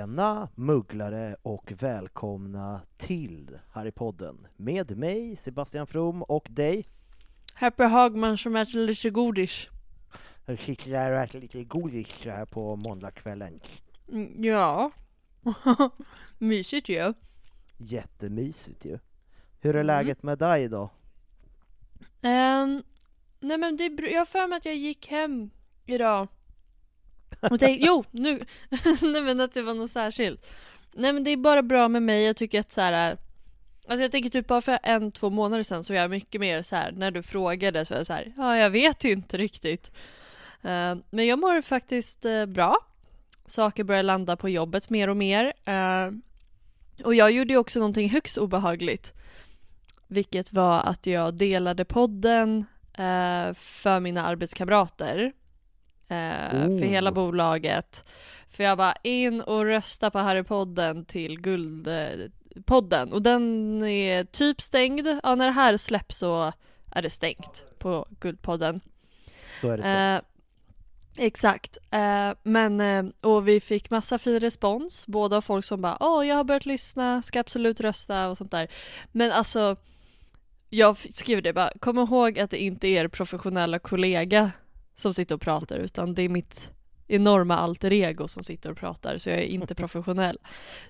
[0.00, 6.88] Tjena mugglare och välkomna till Harrypodden med mig Sebastian From och dig.
[7.54, 9.66] Happy Hagman som äter lite godis.
[10.46, 13.60] Jag sitter där och äter lite godis så här på måndagskvällen.
[14.12, 14.90] Mm, ja.
[16.38, 17.14] Mysigt ju.
[17.76, 18.98] Jättemysigt ju.
[19.60, 19.86] Hur är Mm.
[19.86, 20.90] läget med dig då?
[22.22, 22.82] Ehm,
[23.40, 25.50] nej men det, är br- jag har för mig att jag gick hem
[25.86, 26.28] idag.
[27.40, 28.40] Och tänkte, jo, nu,
[29.02, 30.54] nej men att det var något särskilt.
[30.92, 33.18] Nej men det är bara bra med mig, jag tycker att så här.
[33.88, 36.62] Alltså jag tänker typ bara för en, två månader sedan så var jag mycket mer
[36.62, 39.90] så här när du frågade så var jag så här, ja jag vet inte riktigt.
[40.64, 42.76] Uh, men jag mår faktiskt uh, bra.
[43.46, 45.44] Saker börjar landa på jobbet mer och mer.
[45.68, 46.12] Uh,
[47.04, 49.12] och jag gjorde ju också någonting högst obehagligt.
[50.06, 52.64] Vilket var att jag delade podden
[53.54, 55.32] för mina arbetskamrater.
[56.10, 56.78] Eh, För Oh.
[56.82, 58.04] hela bolaget.
[58.50, 63.12] För jag bara in och rösta på Harrypodden till Guldpodden.
[63.12, 65.06] Och den är typ stängd.
[65.22, 66.52] Ja, när det här släpps så
[66.92, 68.80] är det stängt på Guldpodden.
[69.62, 71.26] Då är det Eh, stängt.
[71.28, 71.78] exakt.
[71.90, 75.06] Eh, men, eh, och vi fick massa fin respons.
[75.06, 78.50] Både av folk som bara åh, jag har börjat lyssna, ska absolut rösta och sånt
[78.50, 78.68] där.
[79.12, 79.76] Men alltså,
[80.68, 84.50] jag skrev det bara, kom ihåg att det inte är er professionella kollega
[84.94, 86.72] som sitter och pratar, utan det är mitt
[87.06, 90.38] enorma alter ego som sitter och pratar, så jag är inte professionell.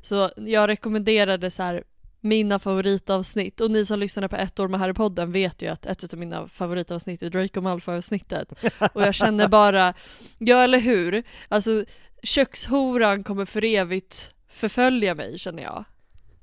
[0.03, 1.85] Så jag rekommenderade så här
[2.21, 6.13] mina favoritavsnitt och ni som lyssnade på ett år med Harrypodden vet ju att ett
[6.13, 8.53] av mina favoritavsnitt är Draco Malfoy-avsnittet.
[8.95, 9.95] Och jag känner bara,
[10.39, 11.23] ja eller hur?
[11.49, 11.85] Alltså
[12.23, 15.85] kökshoran kommer för evigt förfölja mig känner jag.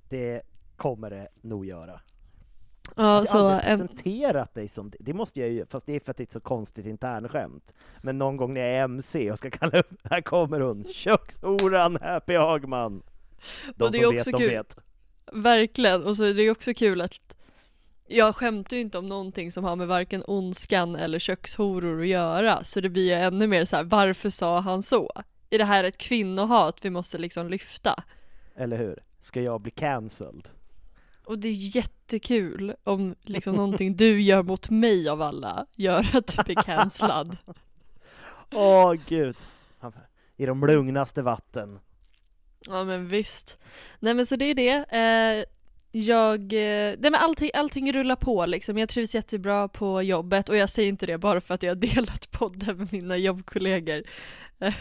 [0.09, 0.41] Det
[0.75, 2.01] kommer det nog göra.
[2.97, 4.97] Ja, jag har aldrig en, presenterat dig som det.
[4.99, 7.73] Det måste jag ju, fast det är för att det är ett så konstigt internskämt.
[8.01, 11.97] Men någon gång när jag är MC och ska kalla upp, här kommer hon, kökshoran
[12.01, 13.03] Happy Hagman.
[13.75, 14.49] De Och det är också vet, kul.
[14.49, 14.77] vet.
[15.31, 17.37] verkligen, och så är det också kul att
[18.07, 22.63] jag skämtar ju inte om någonting som har med varken ondskan eller kökshoror att göra,
[22.63, 25.11] så det blir ju ännu mer så här: varför sa han så?
[25.49, 28.03] Är det här ett kvinnohat vi måste liksom lyfta?
[28.55, 28.99] Eller hur?
[29.21, 30.49] Ska jag bli cancelled?
[31.27, 36.27] Och det är jättekul om liksom någonting du gör mot mig av alla gör att
[36.27, 37.37] du blir cancellad.
[38.51, 39.35] Åh gud.
[40.37, 41.79] I de lugnaste vatten.
[42.59, 43.59] Ja men visst.
[43.99, 44.75] Nej men så det är det.
[44.77, 45.45] Eh,
[46.01, 48.77] jag, eh, nej men allting, allting rullar på liksom.
[48.77, 51.75] Jag trivs jättebra på jobbet och jag säger inte det bara för att jag har
[51.75, 54.03] delat podden med mina jobbkollegor.
[54.59, 54.73] Eh,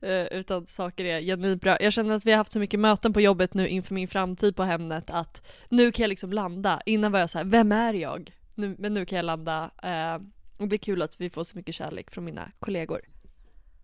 [0.00, 1.76] eh, utan saker är genuint bra.
[1.80, 4.56] Jag känner att vi har haft så mycket möten på jobbet nu inför min framtid
[4.56, 6.80] på Hemnet att nu kan jag liksom landa.
[6.86, 8.36] Innan var jag så här, vem är jag?
[8.54, 9.70] Nu, men nu kan jag landa.
[9.82, 10.14] Eh,
[10.58, 13.00] och det är kul att vi får så mycket kärlek från mina kollegor.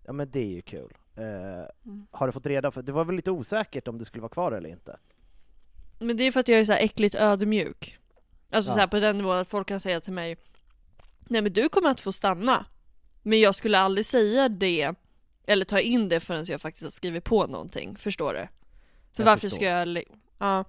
[0.04, 0.92] Ja men det är ju kul.
[1.16, 1.24] Eh,
[1.84, 2.06] Mm.
[2.10, 4.52] Har du fått reda på, det var väl lite osäkert om du skulle vara kvar
[4.52, 4.96] eller inte?
[5.98, 7.98] Men det är för att jag är så här äckligt ödmjuk.
[8.50, 8.74] Alltså Ja.
[8.74, 10.36] så här på den nivån att folk kan säga till mig
[11.30, 12.66] Nej men du kommer att få stanna.
[13.22, 14.94] Men jag skulle aldrig säga det
[15.44, 17.96] eller ta in det förrän jag faktiskt har skrivit på någonting.
[17.96, 18.48] Förstår du?
[19.12, 19.56] För Jag varför förstår.
[19.56, 20.02] ska jag...
[20.38, 20.64] Ja.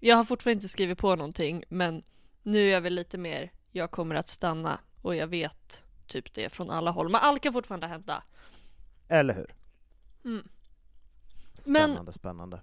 [0.00, 2.02] Jag har fortfarande inte skrivit på någonting men
[2.42, 6.50] nu är jag väl lite mer jag kommer att stanna och jag vet typ det
[6.50, 7.08] från alla håll.
[7.08, 8.22] Men allt kan fortfarande hända.
[9.08, 9.54] Eller hur?
[10.24, 10.48] Mm.
[11.54, 12.60] Spännande, spännande.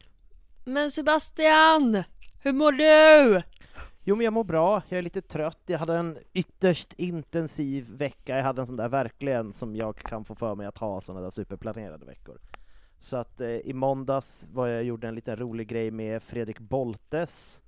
[0.63, 2.04] Men Sebastian!
[2.40, 3.42] Hur mår du?
[4.04, 8.38] Jo men jag mår bra, jag är lite trött, jag hade en ytterst intensiv vecka,
[8.38, 11.22] jag hade en sån där verkligen som jag kan få för mig att ha såna
[11.22, 12.40] där superplanerade veckor.
[13.00, 17.62] Så att eh, i måndags var jag gjorde en liten rolig grej med Fredrik Boltes.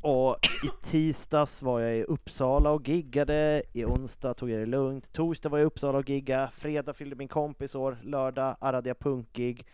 [0.00, 5.12] Och i tisdags var jag i Uppsala och giggade, i onsdag tog jag det lugnt,
[5.12, 8.98] torsdag var jag i Uppsala och giggade, fredag fyllde min kompis år, lördag arrade jag
[8.98, 9.66] punkgig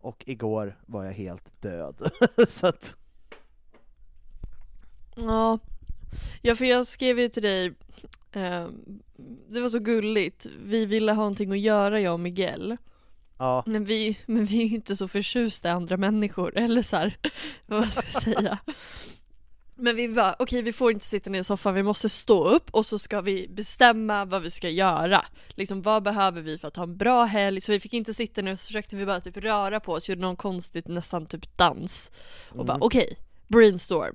[0.00, 2.10] och igår var jag helt död.
[2.48, 2.96] så att,
[5.16, 5.58] Ja.
[6.42, 7.66] ja, för jag skrev ju till dig,
[8.32, 8.66] eh,
[9.48, 12.76] det var så gulligt, vi ville ha någonting att göra jag och Miguel.
[13.38, 16.96] ja, Men vi, men vi är ju inte så förtjusta i andra människor, eller så
[16.96, 17.16] här,
[17.66, 18.58] vad ska jag säga?
[19.80, 22.70] Men vi bara, okej vi får inte sitta ner i soffan, vi måste stå upp
[22.70, 25.24] och så ska vi bestämma vad vi ska göra.
[25.48, 27.60] Liksom vad behöver vi för att ha en bra helg?
[27.60, 30.08] Så vi fick inte sitta ner och så försökte vi bara typ röra på oss,
[30.08, 32.12] gjorde någon konstigt nästan typ dans.
[32.48, 33.16] Och bara okej,
[33.48, 34.14] brainstorm.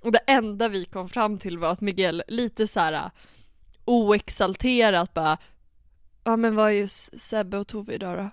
[0.00, 3.10] Och det enda vi kom fram till var att Miguel lite så här
[3.84, 5.38] oexalterat bara
[6.24, 8.30] Ja men vad är ju Sebbe och Tove idag då?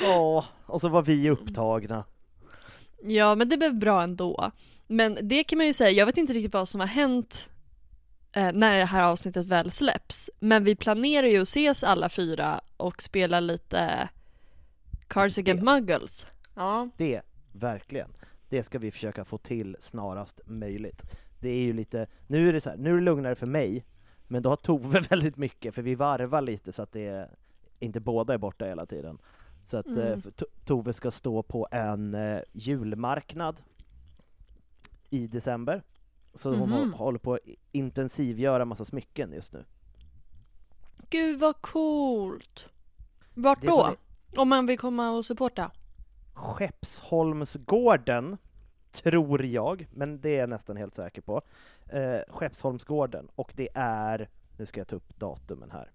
[0.00, 2.04] ja, och så var vi upptagna.
[3.02, 4.52] Ja men det blev bra ändå.
[4.86, 7.50] Men det kan man ju säga, jag vet inte riktigt vad som har hänt
[8.32, 10.30] eh, när det här avsnittet väl släpps.
[10.40, 14.08] Men vi planerar ju att ses alla fyra och spela lite
[15.08, 16.26] Cards Against Muggles.
[16.54, 16.88] Ja.
[16.96, 17.22] Det,
[17.52, 18.10] verkligen.
[18.48, 21.02] Det ska vi försöka få till snarast möjligt.
[21.40, 23.84] Det är ju lite, nu är det så här, nu är det lugnare för mig,
[24.26, 27.30] men då har Tove väldigt mycket, för vi varvar lite så att det är,
[27.78, 29.18] inte båda är borta hela tiden.
[29.68, 29.98] Så att Mm.
[30.12, 33.56] eh, To- Tove ska stå på en eh, julmarknad
[35.10, 35.82] i december.
[36.34, 36.92] Så hon Mhm.
[36.92, 37.40] hå- håller på att
[37.72, 39.64] intensivgöra massa smycken just nu.
[41.10, 42.66] Gud vad coolt!
[43.34, 43.96] Vart då?
[44.36, 45.70] Om man vill komma och supporta?
[46.34, 48.36] Skeppsholmsgården,
[48.92, 51.42] tror jag, men det är jag nästan helt säker på.
[51.86, 54.28] Eh, Skeppsholmsgården, och det är,
[54.58, 55.90] nu ska jag ta upp datumen här.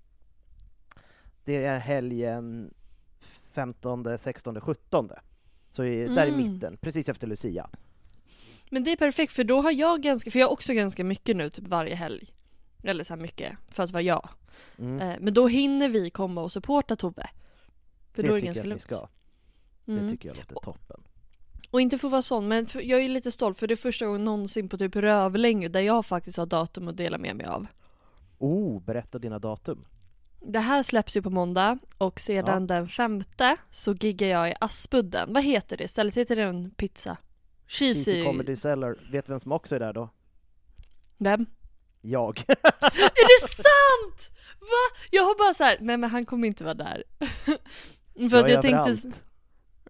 [1.44, 2.74] Det är helgen
[3.54, 5.10] 15, 16, 17.
[5.70, 6.38] Så i, där i Mm.
[6.54, 7.70] mitten, precis efter Lucia.
[8.70, 11.36] Men det är perfekt för då har jag ganska, för jag har också ganska mycket
[11.36, 12.28] nu typ varje helg.
[12.84, 14.30] Eller så mycket, för att vara jag.
[14.78, 15.00] Mm.
[15.00, 17.30] Eh, men då hinner vi komma och supporta Tove.
[18.14, 18.82] För det då är det tycker ganska jag att vi lugnt.
[18.82, 19.08] ska.
[19.92, 20.04] Mm.
[20.04, 21.04] Det tycker jag låter toppen.
[21.72, 24.06] Och inte få vara sån, men för, jag är lite stolt för det är första
[24.06, 27.68] gången någonsin på typ rövlänge där jag faktiskt har datum att dela med mig av.
[28.38, 29.86] Oh, berätta dina datum.
[30.45, 32.75] Det här släpps ju på måndag och sedan Ja.
[32.75, 35.34] den femte så giggar jag i Aspudden.
[35.34, 36.18] Vad heter det stället?
[36.18, 37.18] Heter det en pizza?
[37.68, 38.25] Cheesy Cheesy...
[38.25, 40.10] Comedy Cellar, vet vem som också är där då?
[41.18, 41.45] Vem?
[42.01, 42.38] Jag.
[42.48, 44.38] Är det sant?
[44.60, 45.00] Va?
[45.12, 47.04] Jag har bara så här, nej men han kommer inte vara där.
[48.30, 49.12] för att är jag tänkte,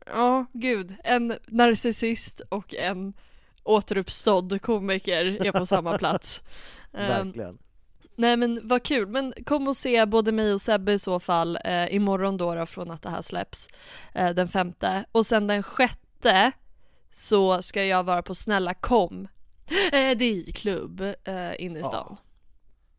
[0.05, 3.13] ja gud, en narcissist och en
[3.63, 6.43] återuppstådd komiker är på samma plats.
[6.93, 7.57] Ehm, Verkligen.
[8.15, 11.57] Nej men vad kul, men kom och se både mig och Sebbe i så fall
[11.65, 13.67] eh, imorgon då, då från att det här släpps
[14.13, 16.51] eh, den femte och sen den sjätte
[17.11, 19.27] så ska jag vara på Snälla kom
[19.93, 22.17] eh, DJ-klubb eh, inne i stan.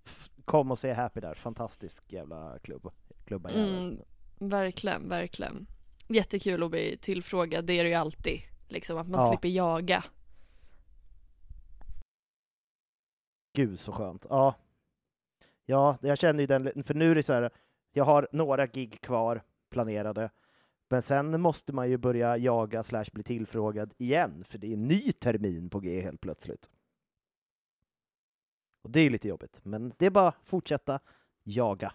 [0.06, 2.92] F- Kom och se Happy där, fantastisk jävla klubb.
[3.26, 3.50] Klubba.
[3.50, 3.98] Mm,
[4.38, 5.66] verkligen, verkligen.
[6.08, 8.40] Jättekul att bli tillfrågad, det är det ju alltid.
[8.68, 9.28] Liksom att man Ja.
[9.28, 10.04] slipper jaga.
[13.56, 14.26] Gud så skönt.
[14.30, 14.54] Ja.
[15.66, 17.50] Ja, jag känner ju den, för nu är det så här,
[17.92, 20.30] jag har några gig kvar planerade,
[20.90, 24.88] men sen måste man ju börja jaga slash bli tillfrågad igen, för det är en
[24.88, 26.70] ny termin på G helt plötsligt.
[28.82, 31.00] Och det är ju lite jobbigt, men det är bara att fortsätta
[31.42, 31.92] jaga.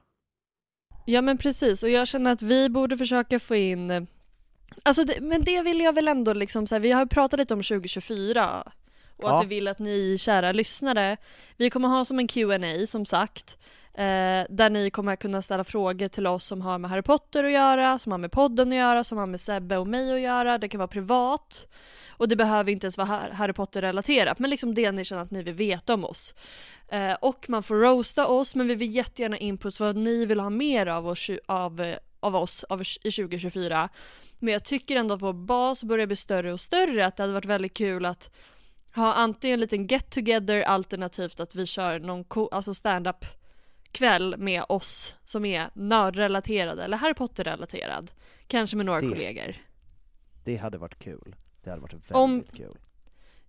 [1.05, 4.08] Ja men precis, och jag känner att vi borde försöka få in
[4.84, 7.53] Alltså det, men det vill jag väl ändå liksom så här, vi har pratat lite
[7.53, 8.72] om 2024
[9.19, 9.38] och Ja.
[9.38, 11.17] att vi vill att ni kära lyssnare,
[11.57, 13.57] vi kommer ha som en Q&A som sagt
[13.93, 17.51] eh, där ni kommer kunna ställa frågor till oss som har med Harry Potter att
[17.51, 20.57] göra, som har med podden att göra, som har med Sebbe och mig att göra,
[20.57, 21.67] det kan vara privat
[22.09, 25.31] och det behöver inte ens vara Har- Harry Potter-relaterat men liksom det ni känner att
[25.31, 26.33] ni vill veta om oss.
[26.91, 30.49] Eh, och man får roasta oss men vi vill jättegärna input vad ni vill ha
[30.49, 33.89] mer av oss, av, av oss av, i 2024.
[34.39, 37.33] Men jag tycker ändå att vår bas börjar bli större och större, att det hade
[37.33, 38.31] varit väldigt kul att
[38.96, 43.25] ha antingen en liten get together alternativt att vi kör någon ko- alltså stand-up
[43.91, 48.12] kväll med oss som är nördrelaterade eller Harry Potter-relaterad.
[48.48, 49.08] Kanske med några Det.
[49.10, 49.55] kollegor.
[50.43, 51.36] Det hade varit kul.
[51.63, 52.77] Det hade varit väldigt Om- kul.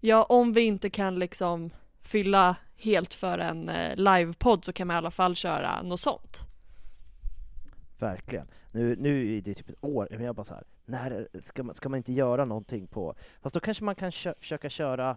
[0.01, 1.71] Ja, om vi inte kan liksom
[2.01, 6.39] fylla helt för en eh, livepodd så kan man i alla fall köra något sånt.
[7.99, 8.49] Verkligen.
[8.73, 11.75] Nu, nu är det typ ett år, men jag bara så här, när ska man,
[11.75, 13.15] ska man inte göra någonting på...
[13.43, 15.17] Fast då kanske man kan kö försöka köra...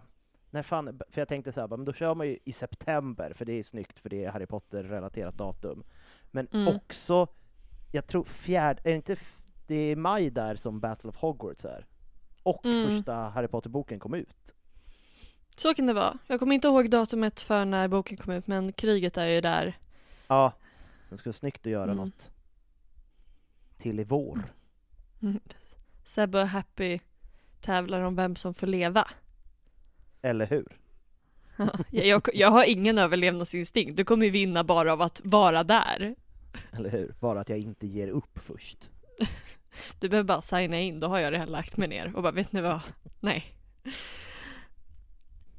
[0.54, 3.32] När fan, för jag tänkte så här, bara, men då kör man ju i september,
[3.32, 5.84] för det är snyggt, för det är Harry Potter-relaterat datum.
[6.30, 6.76] Men Mm.
[6.76, 7.26] också,
[7.92, 9.16] jag tror fjärde, är det inte,
[9.66, 11.86] det är maj där som Battle of Hogwarts är?
[12.42, 12.88] och Mm.
[12.88, 14.54] första Harry Potter-boken kom ut.
[15.56, 16.18] Så kan det vara.
[16.26, 19.78] Jag kommer inte ihåg datumet för när boken kom ut men kriget är ju där.
[20.28, 20.52] Ja,
[21.10, 21.96] det skulle vara snyggt att göra Mm.
[21.96, 22.32] något
[23.78, 24.42] till i vår.
[26.04, 26.98] Sebbe och Happy
[27.60, 29.08] tävlar om vem som får leva.
[30.24, 30.66] Eller hur?
[31.90, 33.96] Ja, jag, jag har ingen överlevnadsinstinkt.
[33.96, 36.14] Du kommer ju vinna bara av att vara där.
[36.72, 37.14] Eller hur?
[37.20, 38.78] Bara att jag inte ger upp först.
[40.00, 42.52] Du behöver bara signa in, då har jag redan lagt mig ner och bara vet
[42.52, 42.80] ni vad?
[43.20, 43.44] Nej.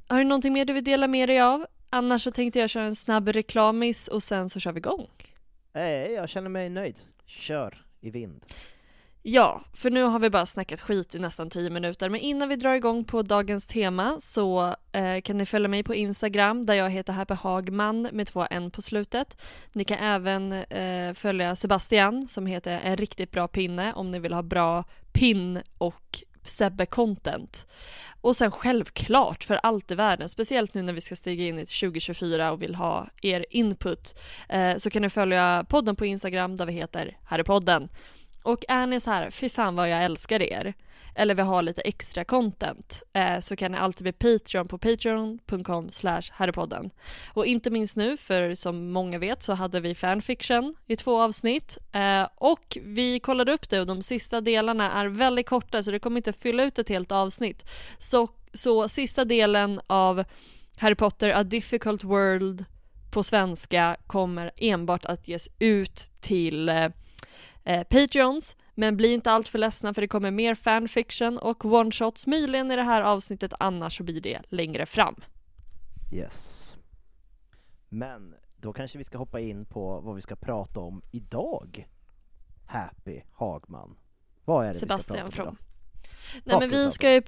[0.07, 1.65] Har du någonting mer du vill dela med dig av?
[1.89, 5.07] Annars så tänkte jag köra en snabb reklamis och sen så kör vi igång.
[5.73, 6.99] Nej, jag känner mig nöjd.
[7.25, 8.45] Kör i vind.
[9.27, 12.55] Ja, för nu har vi bara snackat skit i nästan 10 minuter, men innan vi
[12.55, 16.89] drar igång på dagens tema så eh, kan ni följa mig på Instagram där jag
[16.89, 19.41] heter Happy Hagman med två n på slutet.
[19.73, 24.33] Ni kan även eh, följa Sebastian som heter En riktigt bra pinne om ni vill
[24.33, 27.67] ha bra pin och Sebbe-content.
[28.21, 31.65] Och sen självklart för allt i världen, speciellt nu när vi ska stiga in i
[31.65, 36.65] 2024 och vill ha er input, eh, så kan ni följa podden på Instagram där
[36.65, 37.89] vi heter Harrypodden.
[38.45, 40.73] Och är ni så här, fy fan vad jag älskar er,
[41.15, 45.89] eller vill ha lite extra content, eh, så kan ni alltid bli Patreon på patreon.com
[45.89, 46.89] slash harrypodden.
[47.33, 51.77] Och inte minst nu, för som många vet så hade vi fanfiction i två avsnitt.
[51.91, 55.99] Eh, och vi kollade upp det och de sista delarna är väldigt korta så det
[55.99, 57.65] kommer inte fylla ut ett helt avsnitt.
[57.97, 60.23] Så, så sista delen av
[60.77, 62.65] Harry Potter A Difficult World
[63.11, 66.87] på svenska kommer enbart att ges ut till eh,
[67.65, 68.55] eh, Patreons.
[68.77, 72.75] Men bli inte allt för ledsna för det kommer mer fanfiction och one-shots möjligen i
[72.75, 75.15] det här avsnittet annars så blir det längre fram.
[76.13, 76.75] Yes.
[77.89, 81.87] Men då kanske vi ska hoppa in på vad vi ska prata om idag.
[82.65, 83.97] Happy Hagman.
[84.45, 85.47] Vad är det Sebastian vi ska prata From.
[85.47, 85.57] om
[86.45, 86.59] idag?
[86.59, 87.21] Nej men vi ska ju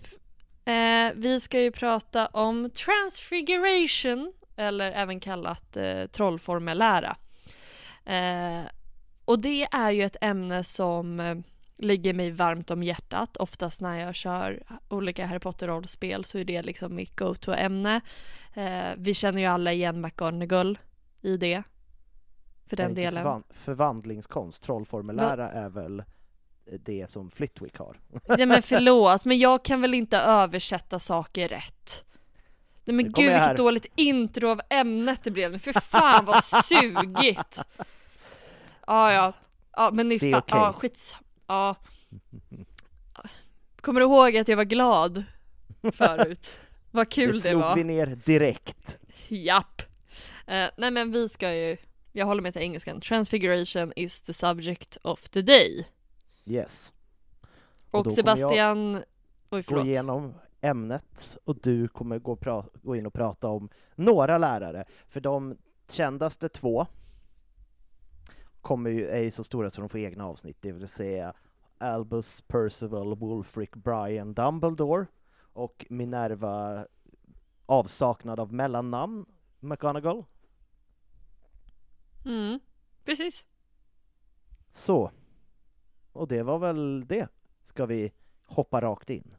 [0.65, 7.17] eh, vi ska ju prata om transfiguration eller även kallat eh, trollformellära.
[8.05, 8.61] Eh,
[9.27, 11.37] och det är ju ett ämne som eh,
[11.77, 13.37] ligger mig varmt om hjärtat.
[13.37, 18.01] Oftast när jag kör olika Harry Potter-rollspel så är det liksom mitt go-to-ämne.
[18.53, 20.77] Eh, vi känner ju alla igen McGonagall
[21.21, 21.63] i det.
[22.65, 23.23] För den delen.
[23.23, 26.03] Förvan förvandlingskonst, trollformulära är väl
[26.79, 27.99] det som Flitwick har.
[28.27, 32.05] Nej men förlåt, men jag kan väl inte översätta saker rätt?
[32.85, 37.59] Nej men gud vilket dåligt intro av ämnet det blev nu, för fan vad sugigt!
[38.87, 39.33] Ja ja,
[39.75, 40.57] ja men ni Det är okej.
[40.59, 41.15] ja skits,
[41.47, 41.75] ja.
[43.81, 45.23] Kommer du ihåg att jag var glad
[45.93, 46.61] förut?
[46.91, 47.75] Vad kul det, slog var.
[47.75, 48.97] vi ner direkt.
[49.27, 49.81] Japp.
[50.47, 51.77] Eh, nej men vi ska ju,
[52.11, 55.87] jag håller mig till engelskan, transfiguration is the subject of the day.
[56.45, 56.93] Yes.
[57.91, 59.03] Och, kommer Sebastian, oj
[59.49, 59.85] Gå förlåt.
[59.85, 62.37] igenom ämnet och du kommer gå,
[62.81, 64.85] gå in och prata om några lärare.
[65.09, 65.57] För de
[65.91, 66.87] kändaste två
[68.67, 71.33] kommer ju, är ju så stora så de får egna avsnitt, det vill säga
[71.77, 75.05] Albus Percival Wulfric Brian Dumbledore
[75.37, 76.87] och Minerva
[77.65, 79.25] avsaknad av mellannamn
[79.59, 80.25] McGonagall.
[82.25, 82.59] Mm,
[83.05, 83.45] precis.
[84.71, 85.11] Så.
[86.11, 87.27] Och det var väl det.
[87.63, 88.11] Ska vi
[88.45, 89.35] hoppa rakt in?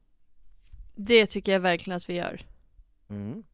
[0.94, 2.40] Det tycker jag verkligen att vi gör.
[3.08, 3.44] Mm.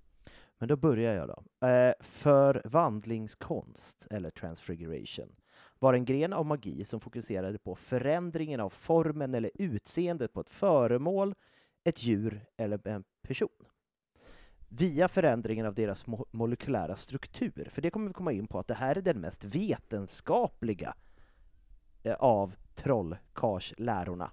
[0.59, 1.67] Men då börjar jag då.
[1.67, 5.35] Eh, förvandlingskonst, eller transfiguration,
[5.85, 10.49] var en gren av magi som fokuserade på förändringen av formen eller utseendet på ett
[10.49, 11.35] föremål,
[11.85, 13.49] ett djur eller en person.
[14.69, 18.67] Via förändringen av deras mo- molekylära struktur, för det kommer vi komma in på att
[18.67, 20.95] det här är den mest vetenskapliga
[22.03, 24.31] eh, av trollkarlslärorna.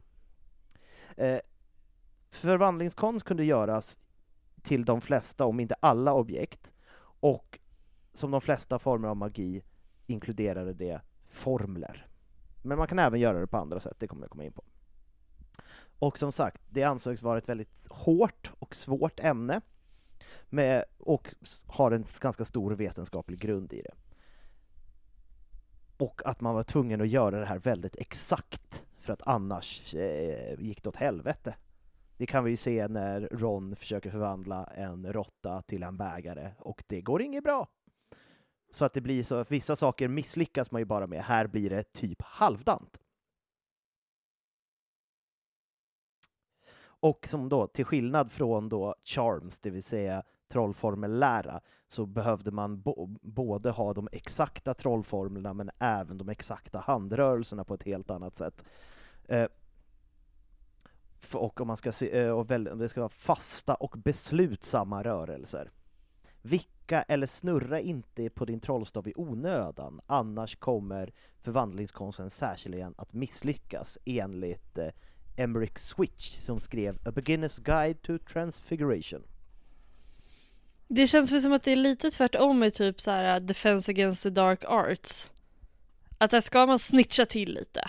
[1.17, 1.39] Eh,
[2.29, 3.98] förvandlingskonst kunde göras
[4.62, 6.74] till de flesta, om inte alla objekt.
[7.20, 7.60] Och
[8.13, 9.63] som de flesta former av magi
[10.08, 11.01] inkluderade det
[11.32, 12.08] formler.
[12.62, 14.64] Men man kan även göra det på andra sätt, det kommer jag komma in på.
[16.00, 19.62] Och som sagt, det ansågs vara ett väldigt hårt och svårt ämne
[20.50, 21.36] med, och
[21.68, 23.94] har en ganska stor vetenskaplig grund i det.
[25.98, 30.60] Och att man var tvungen att göra det här väldigt exakt, för att annars eh,
[30.60, 31.56] gick det åt helvete.
[32.18, 36.84] Det kan vi ju se när Ron försöker förvandla en råtta till en bägare och
[36.88, 37.68] det går inget bra.
[38.72, 41.24] Så att det blir så att vissa saker misslyckas man ju bara med.
[41.24, 43.01] Här blir det typ halvdant.
[46.84, 52.82] Och som då, till skillnad från då charms, det vill säga trollformellära, så behövde man
[52.82, 58.36] bo- både ha de exakta trollformlerna men även de exakta handrörelserna på ett helt annat
[58.38, 58.66] sätt.
[59.28, 59.48] Eh,
[61.34, 65.72] Och om man ska se, eh, och väl, det ska vara fasta och beslutsamma rörelser.
[66.91, 73.98] Vicka eller snurra inte på din trollstav i onödan, annars kommer förvandlingskonsten särskilt att misslyckas
[74.05, 74.88] enligt eh,
[75.38, 79.24] Emmerich Switch som skrev A Beginner's Guide to Transfiguration.
[80.88, 83.91] Det känns väl som att det är lite tvärtom med typ så här uh, Defense
[83.91, 85.31] Against the Dark Arts.
[86.17, 87.81] Att där ska man snitcha till lite.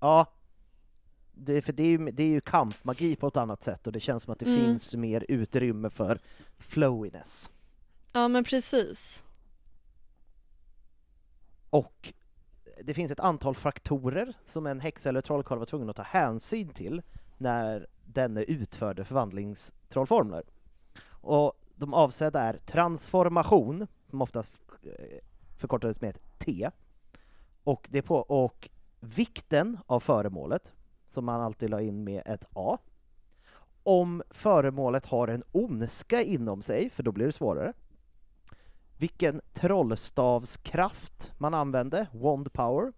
[0.00, 0.26] Ja,
[1.32, 4.00] det, för det är, ju, det är ju kampmagi på ett annat sätt och det
[4.00, 4.60] känns som att det Mm.
[4.60, 6.20] finns mer utrymme för
[6.58, 7.50] flowiness.
[8.12, 9.24] Ja men precis.
[11.70, 12.12] Och
[12.84, 16.68] det finns ett antal faktorer som en häxa eller trollkarl var tvungen att ta hänsyn
[16.68, 17.02] till
[17.38, 20.42] när denne utförde förvandlingstrollformler.
[21.08, 24.52] Och de avsedda är transformation, som oftast
[24.82, 25.18] eh,
[25.58, 26.70] förkortades med ett T,
[27.64, 28.68] och, det på, och
[29.00, 30.72] vikten av föremålet,
[31.08, 32.78] som man alltid la in med ett A.
[33.82, 37.72] Om föremålet har en ondska inom sig, för då blir det svårare
[39.00, 42.92] vilken trollstavskraft man använde, wand power,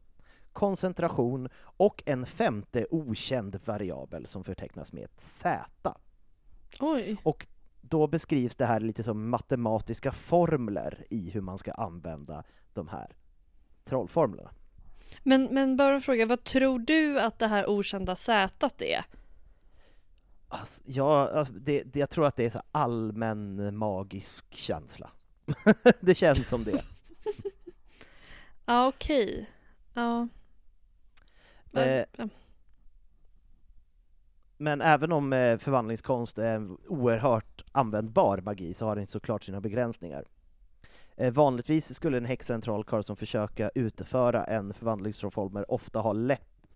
[0.52, 5.94] koncentration och en femte okänd variabel som förtecknas med ett Z.
[6.80, 7.16] Oj.
[7.23, 7.47] Och
[7.80, 13.16] då beskrivs det här lite som matematiska formler i hur man ska använda de här
[13.85, 14.50] trollformlerna.
[15.23, 19.04] Men, men bara en fråga, vad tror du att det här okända Z är?
[20.49, 25.11] Alltså, ja, alltså, det, det, jag tror att det är så allmän magisk känsla.
[26.00, 26.84] det känns som det.
[28.66, 29.50] Ja okej.
[29.94, 30.28] Ja.
[31.75, 32.26] Eh.
[34.56, 39.61] Men även om eh, förvandlingskonst är en oerhört användbar magi så har den såklart sina
[39.61, 40.25] begränsningar.
[41.16, 46.12] Eh, vanligtvis skulle en häxa, en trollkarl som försöker utföra en förvandlingstrollformel ofta ha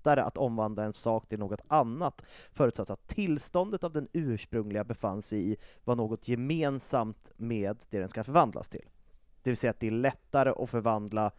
[0.06, 5.22] lättare att omvandla en sak till något annat förutsatt att tillståndet av den ursprungliga befann
[5.22, 8.88] sig i var något gemensamt med det den ska förvandlas till.
[9.42, 11.30] Det vill säga att det är lättare att förvandla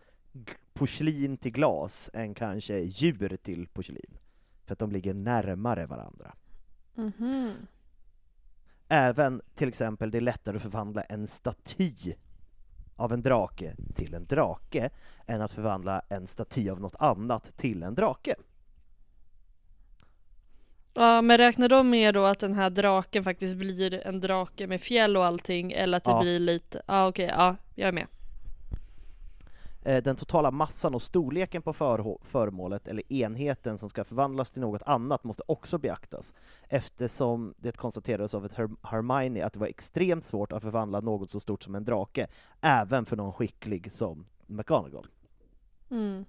[0.74, 4.18] porslin till glas än kanske djur till porslin
[4.66, 6.34] för att de ligger närmare varandra.
[6.96, 7.52] Mhm.
[8.90, 12.16] Även till exempel det är lättare att förvandla en staty
[12.98, 14.90] av en drake till en drake
[15.28, 18.36] än att förvandla en staty av något annat till en drake.
[21.00, 24.82] Ja men räknar de med då att den här draken faktiskt blir en drake med
[24.82, 26.22] fjäll och allting eller att det Ja.
[26.22, 28.08] blir lite, ja okej, ja jag är med.
[29.86, 31.74] Eh, Den totala massan och storleken på
[32.24, 36.34] föremålet eller enheten som ska förvandlas till något annat måste också beaktas
[36.70, 41.30] eftersom det konstaterades av ett Her- Hermione att det var extremt svårt att förvandla något
[41.32, 42.28] så stort som en drake,
[42.62, 45.08] även för någon skicklig som McGonagall.
[45.92, 46.26] Mm.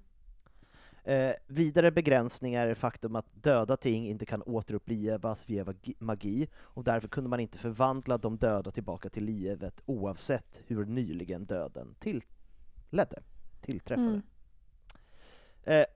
[1.08, 5.66] Eh, vidare begränsningar är faktum att döda ting inte kan återupplivas via
[5.98, 11.44] magi och därför kunde man inte förvandla de döda tillbaka till livet oavsett hur nyligen
[11.44, 13.22] döden tillledde,
[13.60, 14.08] tillträffade.
[14.08, 14.22] Mm.
[15.64, 15.86] Eh,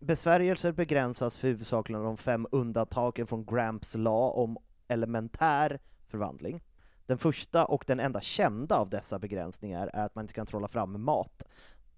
[0.00, 6.62] besvärjelser begränsas för huvudsakligen av de fem undantagen från Gramps lag om elementär förvandling.
[7.06, 10.68] Den första och den enda kända av dessa begränsningar är att man inte kan trolla
[10.68, 11.44] fram mat.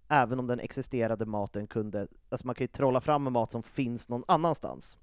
[0.09, 4.09] Även om den existerade maten kunde, alltså man kan ju trolla fram mat som finns
[4.09, 4.99] någon annanstans.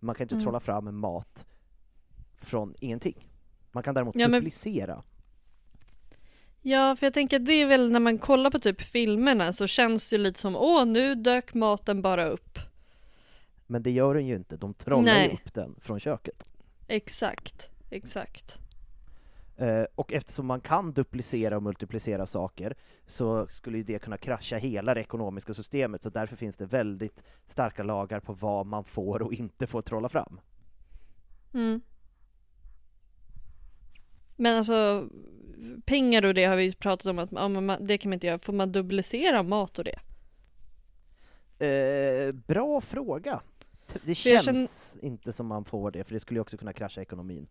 [0.00, 0.44] Man kan inte Mm.
[0.44, 1.46] trolla fram mat
[2.40, 3.28] från ingenting.
[3.72, 5.02] Man kan däremot Ja, men- duplicera.
[6.62, 9.66] Ja, för jag tänker att det är väl när man kollar på typ filmerna så
[9.66, 12.58] känns det ju lite som åh nu dök maten bara upp.
[13.66, 16.52] Men det gör den ju inte, de trollar ju upp den från köket.
[16.88, 18.58] Exakt, exakt.
[19.56, 22.74] Eh, och eftersom man kan duplicera och multiplicera saker
[23.06, 27.24] så skulle ju det kunna krascha hela det ekonomiska systemet, så därför finns det väldigt
[27.46, 30.40] starka lagar på vad man får och inte får trolla fram.
[31.54, 31.80] Mm.
[34.36, 35.08] Men alltså
[35.84, 38.26] pengar och det har vi ju pratat om att ja, man, det kan man inte
[38.26, 38.38] göra.
[38.38, 39.98] Får man duplicera mat och det?
[41.66, 43.40] Eh, bra fråga!
[44.04, 47.46] Det känns inte som man får det, för det skulle ju också kunna krascha ekonomin.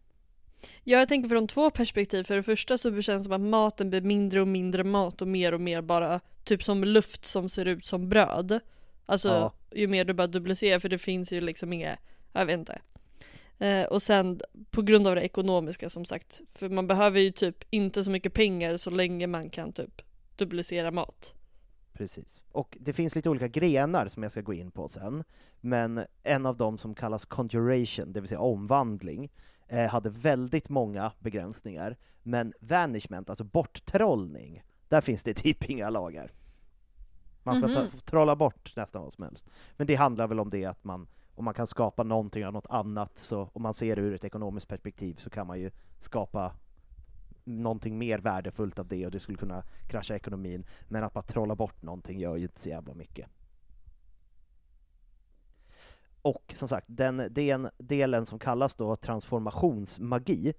[0.84, 2.24] Ja, jag tänker från två perspektiv.
[2.24, 5.28] För det första så känns det som att maten blir mindre och mindre mat och
[5.28, 8.60] mer och mer bara typ som luft som ser ut som bröd.
[9.06, 9.54] Alltså Ja.
[9.72, 11.98] ju mer du bara duplicerar för det finns ju liksom inga,
[12.34, 12.82] jag vet inte.
[13.60, 16.42] Eh, och sen på grund av det ekonomiska som sagt.
[16.54, 20.02] För man behöver ju typ inte så mycket pengar så länge man kan typ
[20.36, 21.34] duplicera mat.
[21.94, 22.46] Precis.
[22.52, 25.24] Och det finns lite olika grenar som jag ska gå in på sen,
[25.62, 29.30] men en av dem som kallas conjuration, det vill säga omvandling,
[29.68, 36.32] eh, hade väldigt många begränsningar, men vanishment, alltså borttrollning, där finns det typ inga lagar.
[37.44, 37.76] Man får Mhm.
[37.76, 39.46] ta, trolla bort nästan vad som helst.
[39.78, 42.68] Men det handlar väl om det att man om man kan skapa någonting av något
[42.70, 46.54] annat, så om man ser det ur ett ekonomiskt perspektiv så kan man ju skapa
[47.44, 50.66] någonting mer värdefullt av det och det skulle kunna krascha ekonomin.
[50.88, 53.30] Men att bara trolla bort någonting gör ju inte så jävla mycket.
[56.26, 60.54] Och som sagt, den, den delen som kallas då transformationsmagi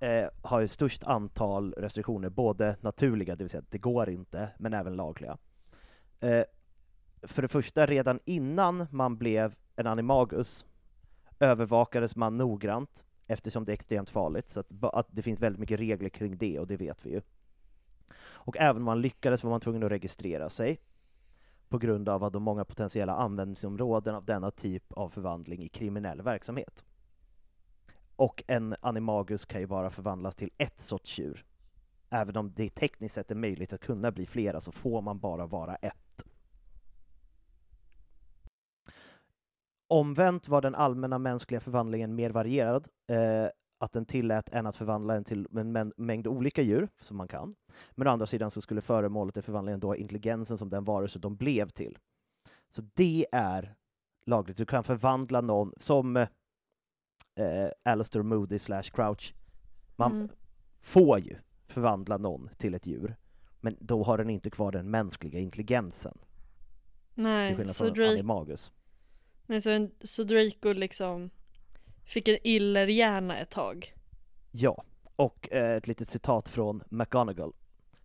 [0.00, 4.48] eh, har ju störst antal restriktioner, både naturliga, det vill säga att det går inte,
[4.58, 5.38] men även lagliga.
[6.20, 6.44] Eh,
[7.22, 10.66] för det första, redan innan man blev en animagus
[11.40, 15.80] övervakades man noggrant eftersom det är extremt farligt, så att, att, det finns väldigt mycket
[15.80, 17.20] regler kring det och det vet vi ju.
[18.16, 20.80] Och även om man lyckades var man tvungen att registrera sig
[21.74, 26.86] på grund av de många potentiella användningsområden av denna typ av förvandling i kriminell verksamhet.
[28.16, 31.44] Och en animagus kan ju bara förvandlas till ett sorts djur.
[32.10, 35.46] Även om det tekniskt sett är möjligt att kunna bli flera så får man bara
[35.46, 36.24] vara ett.
[39.88, 43.48] Omvänt var den allmänna mänskliga förvandlingen mer varierad, eh,
[43.84, 47.54] att den tillät en att förvandla en till en mängd olika djur, som man kan.
[47.90, 51.36] Men å andra sidan så skulle föremålet i förvandlingen då intelligensen som den varelse de
[51.36, 51.98] blev till.
[52.70, 53.74] Så det är
[54.26, 54.56] lagligt.
[54.56, 56.26] Du kan förvandla någon, som eh,
[57.82, 59.34] Alistair Moody slash Crouch.
[59.96, 60.28] Man mm.
[60.80, 63.16] får ju förvandla någon till ett djur,
[63.60, 66.18] men då har den inte kvar den mänskliga intelligensen.
[67.14, 68.10] Nej, så Drake...
[68.10, 68.72] Animagus.
[69.46, 71.30] Nej, så, en, så Draco liksom
[72.04, 73.94] fick en illerhjärna ett tag.
[74.50, 74.84] Ja,
[75.16, 77.52] och eh, ett litet citat från McGonagall.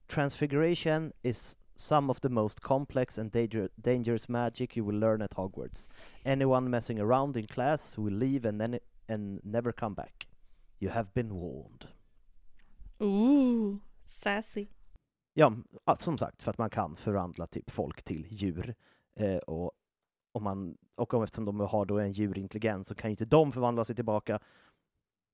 [0.07, 5.33] Transfiguration is some of the most complex and danger dangerous magic you will learn at
[5.33, 5.89] Hogwarts.
[6.25, 10.27] Anyone messing around in class will leave and, then, and never come back.
[10.79, 11.87] You have been warned.
[13.01, 14.67] Ooh, sassy.
[15.33, 15.53] Ja,
[15.99, 18.75] som sagt, för att man kan förvandla typ folk till djur.
[19.15, 19.71] Eh, och
[20.31, 23.51] om man, och om, eftersom de har då en djurintelligens så kan ju inte de
[23.51, 24.39] förvandla sig tillbaka.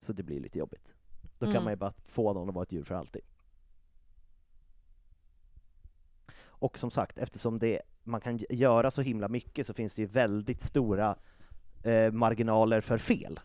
[0.02, 0.96] Så det blir lite jobbigt.
[1.38, 1.54] Då mm.
[1.54, 3.22] kan man ju bara få någon att vara ett djur för alltid.
[6.58, 10.08] Och som sagt, eftersom det, man kan göra så himla mycket så finns det ju
[10.08, 11.18] väldigt stora
[11.84, 13.40] eh, marginaler för fel.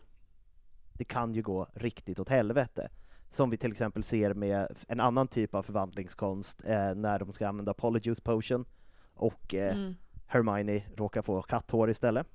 [0.93, 2.89] Det kan ju gå riktigt åt helvete.
[3.29, 7.47] Som vi till exempel ser med en annan typ av förvandlingskonst eh, när de ska
[7.47, 8.65] använda Polyjuice Potion
[9.13, 9.93] och eh, mm.
[10.31, 12.27] Hermione råkar få katthår istället.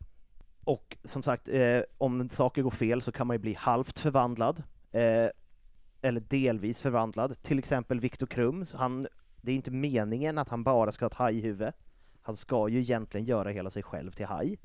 [0.65, 4.63] Och som sagt, eh, om saker går fel så kan man ju bli halvt förvandlad,
[4.93, 5.29] eh,
[6.03, 7.43] eller delvis förvandlad.
[7.43, 9.07] Till exempel Viktor Krum, han,
[9.41, 11.73] det är inte meningen att han bara ska ha ett hajhuvud.
[12.23, 14.59] Han ska ju egentligen göra hela sig själv till haj.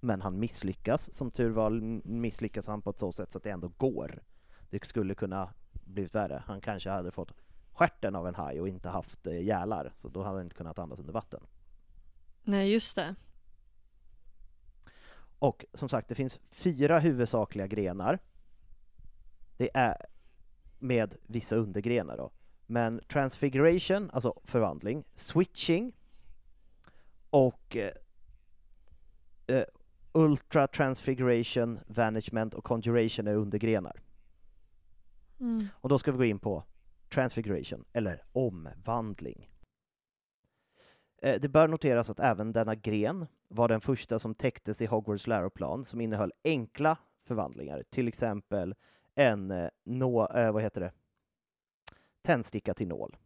[0.00, 1.70] Men han misslyckas, som tur var
[2.08, 4.22] misslyckas han på ett så sätt så att det ändå går.
[4.70, 6.42] Det skulle kunna blivit värre.
[6.46, 7.32] Han kanske hade fått
[7.72, 10.78] skärten av en haj och inte haft eh, gälar, så då hade han inte kunnat
[10.78, 11.40] andas under vatten.
[12.42, 13.14] Nej, just det.
[15.38, 18.18] Och som sagt, det finns fyra huvudsakliga grenar.
[19.56, 20.06] Det är
[20.78, 22.30] med vissa undergrenar då.
[22.66, 25.92] Men transfiguration, alltså förvandling, switching
[27.30, 27.92] och eh,
[29.46, 29.64] eh,
[30.12, 34.00] ultra transfiguration, vanishment och conjuration är undergrenar.
[35.40, 35.68] Mm.
[35.74, 36.64] Och då ska vi gå in på
[37.08, 39.51] transfiguration, eller omvandling.
[41.22, 45.26] Eh, det bör noteras att även denna gren var den första som täcktes i Hogwarts
[45.26, 48.74] läroplan som innehöll enkla förvandlingar, till exempel
[49.14, 50.92] en eh, nå, eh, vad heter det?
[52.22, 53.16] tändsticka till nål.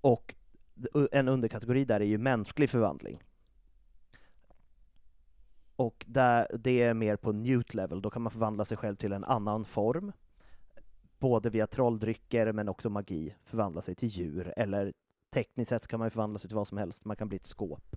[0.00, 0.34] Och
[1.12, 3.22] en underkategori där är ju mänsklig förvandling.
[5.76, 9.12] Och där, det är mer på newt level, då kan man förvandla sig själv till
[9.12, 10.12] en annan form.
[11.18, 14.92] Både via trolldrycker men också magi, förvandla sig till djur eller
[15.32, 17.46] tekniskt sett kan man ju förvandla sig till vad som helst, man kan bli ett
[17.46, 17.96] skåp.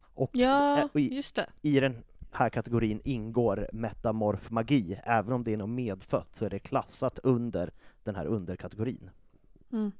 [0.00, 1.46] Och ja, i, just det.
[1.62, 6.58] i den här kategorin ingår metamorfmagi, även om det är något medfött så är det
[6.58, 9.10] klassat under den här underkategorin.
[9.72, 9.92] Mm.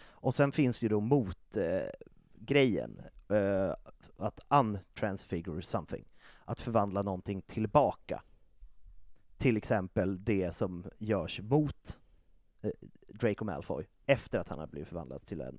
[0.00, 3.74] Och sen finns ju då motgrejen, eh, eh,
[4.16, 6.04] att untransfigure something,
[6.44, 8.22] att förvandla någonting tillbaka.
[9.36, 11.99] Till exempel det som görs mot
[12.62, 12.70] eh,
[13.08, 15.58] Draco Malfoy efter att han har blivit förvandlad till en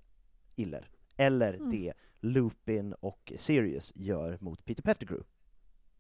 [0.56, 0.90] iller.
[1.18, 1.70] Eller mm.
[1.70, 5.28] det Lupin och Sirius gör mot Peter Pettigrew.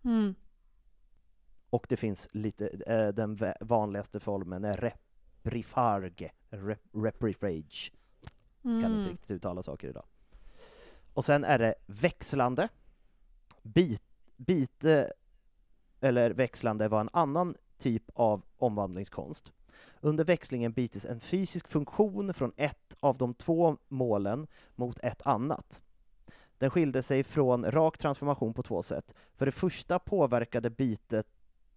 [0.03, 0.35] Mm.
[1.69, 4.77] Och det finns lite, äh, den vanligaste formen är
[5.43, 7.93] reprifarge, rep, reprifrage.
[8.63, 8.81] Mm.
[8.81, 9.11] Kan inte mm.
[9.11, 10.05] riktigt uttala saker idag.
[11.13, 12.69] Och sen är det växlande.
[13.61, 14.03] Bit,
[14.37, 15.13] bite,
[15.99, 19.51] eller växlande var en annan typ av omvandlingskonst.
[19.99, 25.83] Under växlingen bytes en fysisk funktion från ett av de två målen mot ett annat.
[26.57, 29.15] Den skilde sig från rak transformation på två sätt.
[29.35, 31.27] För det första påverkade bytet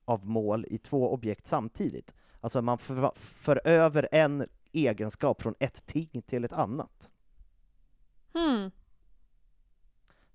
[0.04, 2.14] av mål i två objekt samtidigt.
[2.40, 7.10] Alltså man för, för över en egenskap från ett ting till ett annat.
[8.32, 8.70] Hmm.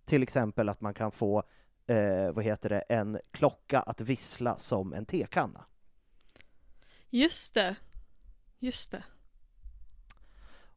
[0.06, 1.44] Till exempel att man kan få,
[1.90, 5.66] eh, vad heter det, en klocka att vissla som en tekanna.
[7.10, 7.76] Just det.
[8.60, 9.04] Just det.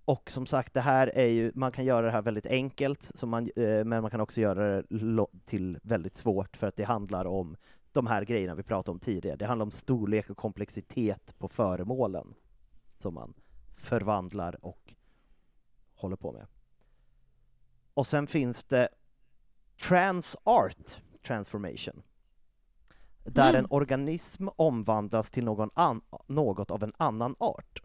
[0.04, 3.26] Och som sagt, det här är ju, man kan göra det här väldigt enkelt, så
[3.26, 7.24] man, eh, men man kan också göra det till väldigt svårt för att det handlar
[7.24, 7.56] om
[7.92, 9.36] de här grejerna vi pratade om tidigare.
[9.36, 12.34] Det handlar om storlek och komplexitet på föremålen
[12.98, 13.34] som man
[13.76, 14.94] förvandlar och
[15.94, 16.46] håller på med.
[17.94, 18.88] Och sen finns det
[19.82, 22.02] Transart Transformation.
[23.24, 23.64] Där Mm.
[23.64, 25.70] en organism omvandlas till någon
[26.26, 27.82] något av en annan art.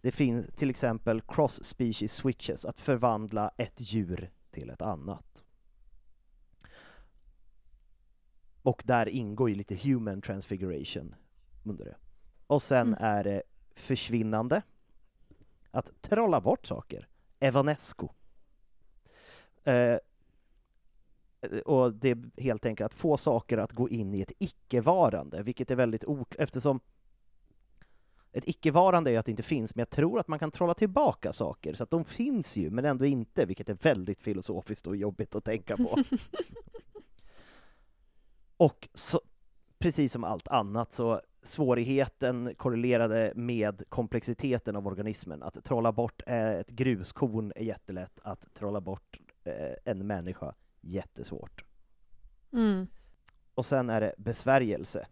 [0.00, 5.44] Det finns till exempel cross-species switches, att förvandla ett djur till ett annat.
[8.62, 11.14] Och där ingår ju lite human transfiguration
[11.64, 11.96] under det.
[12.46, 12.98] Och sen Mm.
[13.00, 13.42] är det
[13.74, 14.62] försvinnande,
[15.70, 17.08] att trolla bort saker,
[17.40, 18.08] evanesco.
[19.64, 19.96] Eh,
[21.64, 25.70] och det är helt enkelt att få saker att gå in i ett icke-varande, vilket
[25.70, 26.80] är väldigt ok eftersom
[28.32, 31.32] ett icke-varande är att det inte finns, men jag tror att man kan trolla tillbaka
[31.32, 35.34] saker, så att de finns ju, men ändå inte, vilket är väldigt filosofiskt och jobbigt
[35.34, 35.96] att tänka på.
[38.56, 39.20] och så,
[39.78, 45.42] precis som allt annat, så svårigheten korrelerade med komplexiteten av organismen.
[45.42, 50.54] Att trolla bort eh, ett gruskorn är jättelätt, att trolla bort eh, en människa,
[50.86, 51.64] jättesvårt.
[52.52, 52.86] Mm.
[53.54, 55.06] Och sen är det besvärjelse.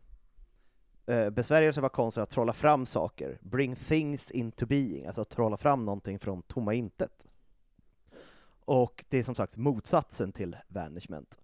[1.06, 5.56] Eh, besvärjelse var konsten att trolla fram saker, bring things into being, alltså att trolla
[5.56, 7.26] fram någonting från tomma intet.
[8.64, 11.38] Och det är som sagt motsatsen till vanishment.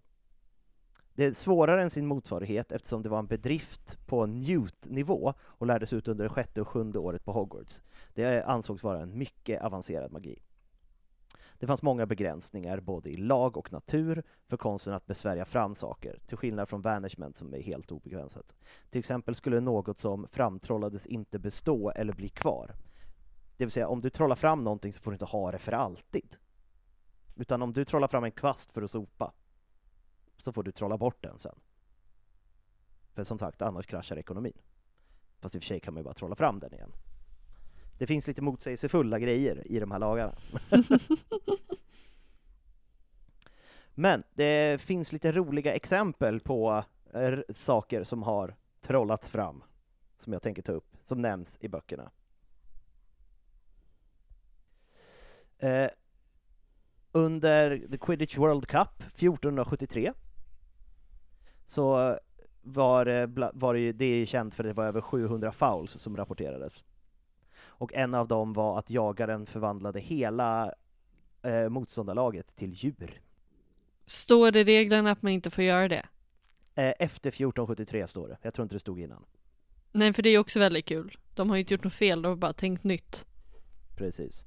[1.13, 5.93] Det är svårare än sin motsvarighet eftersom det var en bedrift på Newt-nivå och lärdes
[5.93, 7.81] ut under det sjätte och sjunde året på Hogwarts.
[8.13, 10.39] Det ansågs vara en mycket avancerad magi.
[11.59, 16.19] Det fanns många begränsningar, både i lag och natur, för konsten att besvärja fram saker,
[16.25, 18.55] till skillnad från vanishment som är helt obegränsat.
[18.89, 22.75] Till exempel skulle något som framtrollades inte bestå eller bli kvar.
[23.57, 25.71] Det vill säga, om du trollar fram någonting så får du inte ha det för
[25.71, 26.37] alltid.
[27.35, 29.33] Utan om du trollar fram en kvast för att sopa,
[30.37, 31.59] så får du trolla bort den sen.
[33.13, 34.61] För som sagt, annars kraschar ekonomin.
[35.39, 36.91] Fast i och för sig kan man ju bara trolla fram den igen.
[37.99, 40.35] Det finns lite motsägelsefulla grejer i de här lagarna.
[43.95, 46.83] Men det finns lite roliga exempel på
[47.13, 49.63] eh, saker som har trollats fram,
[50.17, 52.11] som jag tänker ta upp, som nämns i böckerna.
[55.57, 55.89] Eh,
[57.11, 60.13] under The Quidditch World Cup 1473
[61.65, 62.17] så
[62.61, 65.51] var, det bla- var det, ju, det är känt för att det var över 700
[65.51, 66.83] fouls som rapporterades.
[67.79, 70.73] Och en av dem var att jagaren förvandlade hela
[71.41, 73.21] eh, motståndarlaget till djur.
[74.05, 76.05] Står det i reglerna att man inte får göra det?
[76.75, 79.25] Eh, efter 1473 står det, jag tror inte det stod innan.
[79.91, 81.17] Nej, för det är också väldigt kul.
[81.35, 83.25] De har ju inte gjort något fel, de har bara tänkt nytt.
[83.95, 84.45] Precis.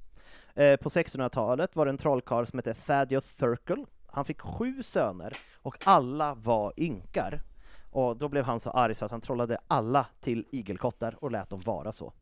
[0.54, 3.86] Eh, på 1600-talet var det en trollkarl som hette Thaddeus Thurkel.
[4.06, 7.42] Han fick sju söner och alla var ynkar.
[7.90, 11.50] Och då blev han så arg så att han trollade alla till igelkottar och lät
[11.50, 12.12] dem vara så.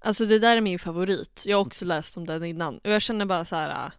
[0.00, 1.44] Alltså det där är min favorit.
[1.46, 2.78] Jag har också läst om den innan.
[2.78, 3.86] Och jag känner bara så här.
[3.86, 3.92] ah,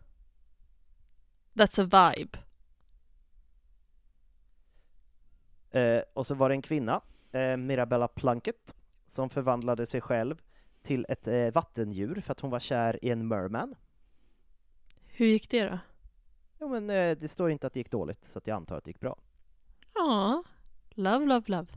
[1.53, 2.39] That's a vibe.
[5.71, 8.75] Eh, och så var det en kvinna, eh, Mirabella Plunkett,
[9.07, 10.41] som förvandlade sig själv
[10.81, 13.75] till ett eh, vattendjur för att hon var kär i en merman.
[15.05, 15.79] Hur gick det då?
[16.59, 18.83] Jo men eh, det står inte att det gick dåligt, så att jag antar att
[18.83, 19.17] det gick bra.
[19.93, 20.43] Ja,
[20.89, 21.67] love, love, love.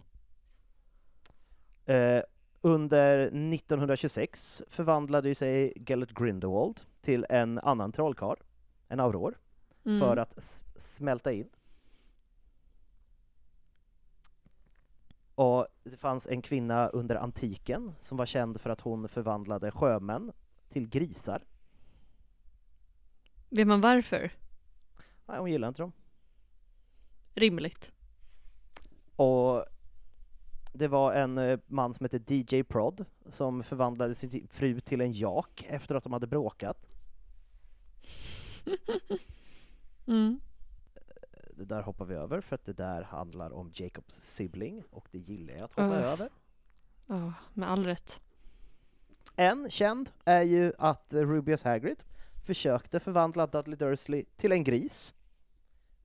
[2.65, 8.37] Under 1926 förvandlade sig Gellert Grindelwald till en annan trollkarl,
[8.89, 9.39] en auror,
[9.85, 10.01] Mm.
[10.01, 11.49] för att smälta in.
[15.35, 20.33] Och det fanns en kvinna under antiken som var känd för att hon förvandlade sjömän
[20.69, 21.45] till grisar.
[23.49, 24.33] Vet man varför?
[25.27, 25.93] Nej, hon gillade inte dem.
[27.35, 27.93] Rimligt.
[29.17, 29.65] Och
[30.73, 35.13] det var en eh, man som hette DJ Prod som förvandlade sin fru till en
[35.13, 36.89] jak efter att de hade bråkat.
[40.07, 40.41] Mm.
[41.51, 45.19] Det där hoppar vi över för att det där handlar om Jacobs sibling och det
[45.19, 46.07] gillar jag att hoppa Ugh.
[46.07, 46.31] över.
[47.07, 48.21] Ja, med all rätt.
[49.37, 52.05] En känd är ju att eh, Rubius Hagrid
[52.47, 55.15] försökte förvandla Dudley Dursley till en gris,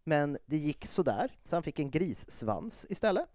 [0.03, 3.29] men det gick sådär, så han fick en grissvans istället.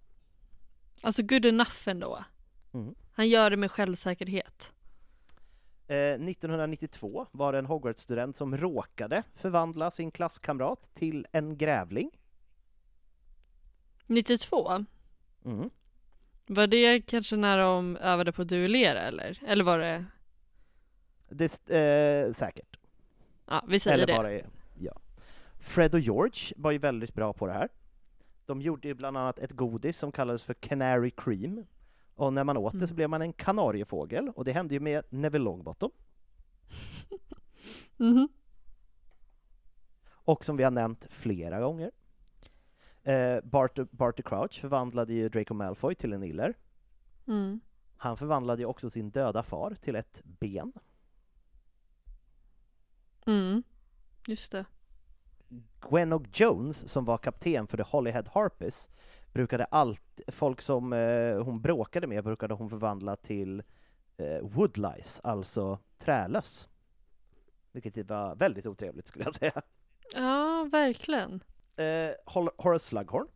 [1.00, 2.24] Alltså good enough ändå.
[2.74, 2.94] Mm.
[3.12, 4.72] Han gör det med självsäkerhet.
[5.86, 12.10] Eh, 1992 var det en Hogwarts-student som råkade förvandla sin klasskamrat till en grävling.
[14.06, 14.84] 92?
[15.44, 15.70] Mm.
[16.46, 19.42] Var det kanske när de övade på att duellera eller?
[19.46, 20.04] Eller var det?
[21.28, 22.78] Det, eh, säkert.
[23.46, 24.14] Ja, vi säger Eller det.
[24.14, 24.32] bara,
[24.78, 25.00] ja.
[25.60, 27.68] Fred och George var ju väldigt bra på det här.
[28.52, 31.64] De gjorde ju bland annat ett godis som kallades för Canary Cream.
[32.14, 32.96] Och när man åt det så Mm.
[32.96, 35.90] blev man en kanariefågel, och det hände ju med Neville Longbottom.
[37.96, 38.28] Mhm.
[40.10, 41.90] Och som vi har nämnt flera gånger.
[43.02, 46.54] Eh, Bart, Barty Crouch förvandlade ju Draco Malfoy till en iller.
[47.26, 47.60] Mm.
[47.96, 50.72] Han förvandlade ju också sin döda far till ett ben.
[53.26, 53.62] Mm.
[54.26, 54.64] Just det.
[55.80, 58.88] Gwen Jones, som var kapten för The Holyhead Harpies,
[59.32, 63.62] brukade allt, folk som eh, hon bråkade med brukade hon förvandla till
[64.16, 66.68] eh, woodlice, alltså trälöss.
[67.72, 69.62] Vilket var väldigt otrevligt skulle jag säga.
[70.14, 71.42] Ja, verkligen.
[71.76, 72.10] Eh,
[72.56, 73.28] Horace Slughorn.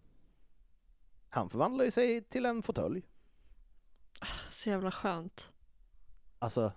[1.28, 3.02] Han förvandlade ju sig till en fåtölj.
[4.50, 5.52] Så jävla skönt.
[6.38, 6.72] Alltså,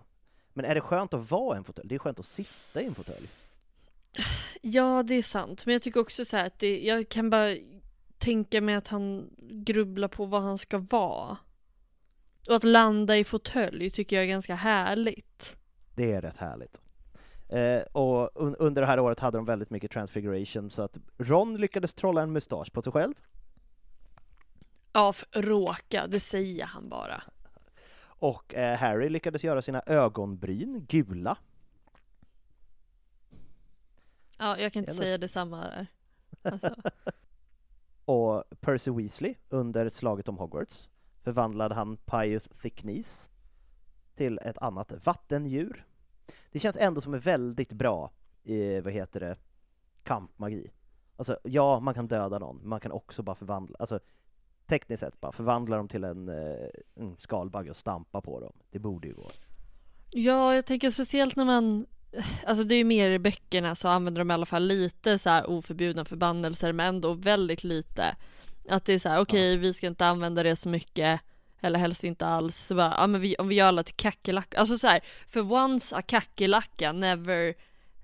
[0.54, 1.88] men är det skönt att vara en fåtölj?
[1.90, 3.28] Det är skönt att sitta i en fåtölj.
[4.62, 5.66] Ja, det är sant.
[5.66, 7.56] Men jag tycker också så här att det, jag kan bara
[8.18, 11.38] tänka mig att han grubblar på vad han ska vara.
[12.50, 15.58] Och att landa i fåtölj tycker jag är ganska härligt.
[15.96, 16.82] Det är rätt härligt.
[17.50, 21.58] Eh, och un- under det här året hade de väldigt mycket transfiguration, så att Ron
[21.58, 23.14] lyckades trolla en mustasch på sig själv.
[24.94, 27.24] Ja, råka, det säger han bara.
[28.02, 31.38] Och eh, Harry lyckades göra sina ögonbryn gula.
[34.40, 35.88] Ja, jag kan inte Eller- säga detsamma där.
[36.42, 36.76] Alltså.
[38.06, 40.90] Och Percy Weasley, under slaget om Hogwarts,
[41.24, 43.30] förvandlade han Pius Thicknees
[44.16, 45.86] till ett annat vattendjur.
[46.52, 48.12] Det känns ändå som är väldigt bra
[48.44, 49.38] i, vad heter det,
[50.04, 50.72] kampmagi.
[51.16, 54.00] Alltså, ja, man kan döda någon, men man kan också bara förvandla, alltså
[54.66, 58.54] tekniskt sett bara förvandla dem till en, eh, en skalbagge och stampa på dem.
[58.72, 59.28] Det borde ju gå.
[60.12, 61.86] Ja, jag tänker speciellt när man
[62.46, 65.30] Alltså det är ju mer i böckerna så använder de i alla fall lite så
[65.30, 68.16] här oförbjudna förbannelser men ändå väldigt lite.
[68.70, 71.22] Att det är så här, okej vi ska inte använda det så mycket
[71.62, 72.68] eller helst inte alls.
[72.68, 74.58] Så bara, ja men vi, om vi gör alla till kackerlacka.
[74.58, 77.54] Alltså så här, för once a kackerlacka never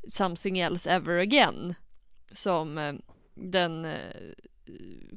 [0.07, 1.75] something else ever again.
[2.31, 2.93] Som eh,
[3.33, 4.33] den eh,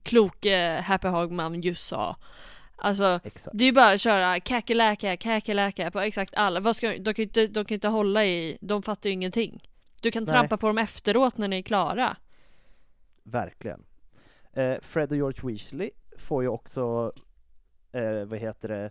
[0.02, 2.16] kloke Happy Hogman just sa.
[2.80, 3.58] Alltså Exakt.
[3.58, 6.60] det är ju bara att köra kackerlacka, kackerlacka på exakt alla.
[6.60, 9.62] Vad ska, de, kan inte, de kan inte hålla i, de fattar ju ingenting.
[10.02, 10.32] Du kan Nej.
[10.32, 12.16] trampa på dem efteråt när ni är klara.
[13.22, 13.84] Verkligen.
[14.52, 17.12] Eh, Fred och George Weasley får ju också,
[17.92, 18.90] eh, vad heter det,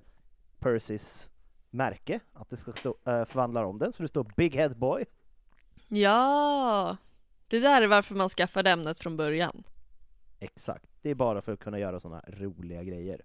[0.59, 1.31] Percys
[1.69, 5.05] märke, att det ska stå, eh, förvandlar om den, så det står Big Head Boy.
[5.87, 6.97] Ja,
[7.47, 9.63] det där är varför man skaffade ämnet från början.
[10.39, 13.21] Exakt, det är bara för att kunna göra sådana roliga grejer.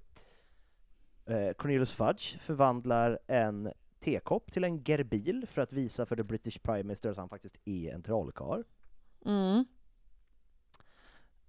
[1.27, 6.59] Eh, Cornelius Fudge förvandlar en tekopp till en gerbil för att visa för the British
[6.63, 8.63] Prime Minister att han faktiskt är en trollkarl.
[9.27, 9.65] Mm.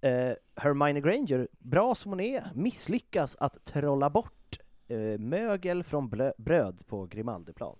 [0.00, 4.58] Eh, Hermione Granger, bra som hon är, misslyckas att trolla bort
[4.88, 6.08] eh, mögel från
[6.38, 7.76] bröd på Grimaldiplan.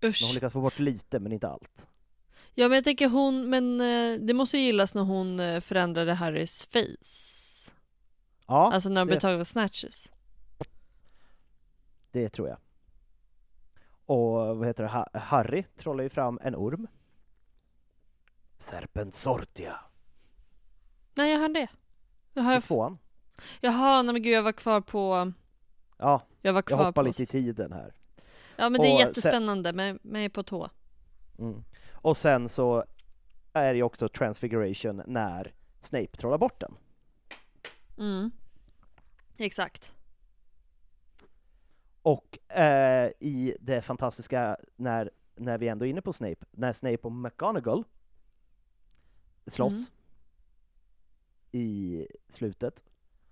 [0.00, 0.34] Men hon Usch.
[0.34, 1.86] lyckas få bort lite, men inte allt.
[2.54, 6.14] Ja men jag tänker hon, men eh, det måste ju gillas när hon eh, förändrade
[6.14, 7.72] Harrys face.
[8.46, 10.12] Ja, Alltså när de det- blev tagna av snatches.
[12.10, 12.58] Det tror jag.
[14.06, 16.86] Och vad heter det, Ha- Harry trollar ju fram en orm.
[18.56, 19.80] Serpentsortia.
[21.14, 21.68] Nej jag har det.
[22.34, 22.98] Jag har, I tvåan.
[23.60, 25.32] jaha, nej men gud jag var kvar på,
[25.98, 27.02] Ja, jag var jag kvar hoppar på.
[27.02, 27.94] lite i tiden här.
[28.56, 30.70] Ja men det är Och sen- jättespännande, men men jag är på tå.
[31.38, 31.64] Mm.
[31.92, 32.84] Och sen så
[33.52, 36.74] är det ju också transfiguration när Snape trollar bort den.
[37.98, 38.30] Mm.
[39.38, 39.90] Exakt.
[42.02, 46.98] Och eh, i det fantastiska, när, när vi ändå är inne på Snape, när Snape
[47.02, 47.84] och McGonagall
[49.46, 49.84] slåss Mm.
[51.52, 52.84] i slutet,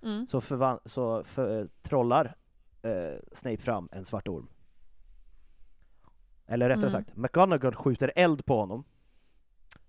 [0.02, 0.26] Mm.
[0.26, 2.36] så, förvan- så för, trollar
[2.82, 4.48] eh, Snape fram en svart orm.
[6.46, 6.92] Eller rättare Mm.
[7.04, 8.84] sagt, McGonagall skjuter eld på honom.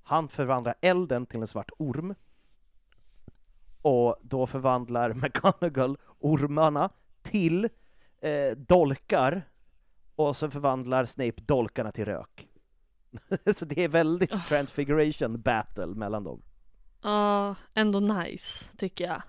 [0.03, 2.15] Han förvandlar elden till en svart orm.
[3.81, 6.89] Och då förvandlar McGonagall ormarna
[7.21, 7.69] till
[8.21, 9.49] eh, dolkar.
[10.15, 12.47] Och så förvandlar Snape dolkarna till rök.
[13.55, 16.41] så det är väldigt transfiguration battle mellan dem.
[17.01, 19.21] Ja, ändå nice tycker jag.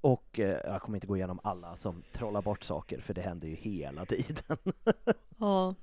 [0.00, 3.48] Och eh, jag kommer inte gå igenom alla som trollar bort saker, för det händer
[3.48, 4.56] ju hela tiden.
[5.38, 5.74] Ja.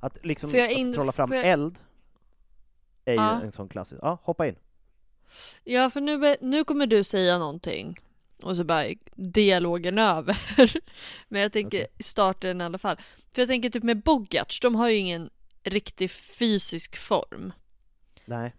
[0.00, 1.78] Att liksom in- att trolla fram jag- eld
[3.04, 3.40] är ju Ja.
[3.42, 4.00] en sån klassisk.
[4.02, 4.56] Ja, hoppa in.
[5.64, 8.00] Ja, för nu, nu kommer du säga någonting
[8.42, 10.38] och så bara dialogen över.
[11.28, 12.04] Men jag tänker Okej.
[12.04, 12.96] starta den i alla fall.
[13.32, 15.30] För jag tänker typ med Bogarts, de har ju ingen
[15.62, 17.52] riktig fysisk form.
[18.24, 18.54] Nej,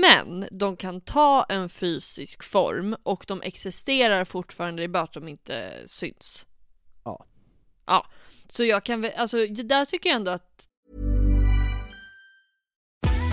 [0.00, 5.28] Men de kan ta en fysisk form och de existerar fortfarande, är bara att de
[5.28, 6.46] inte syns.
[7.04, 7.26] Ja.
[7.86, 8.06] Ja,
[8.48, 10.68] så jag kan väl, alltså där tycker jag ändå att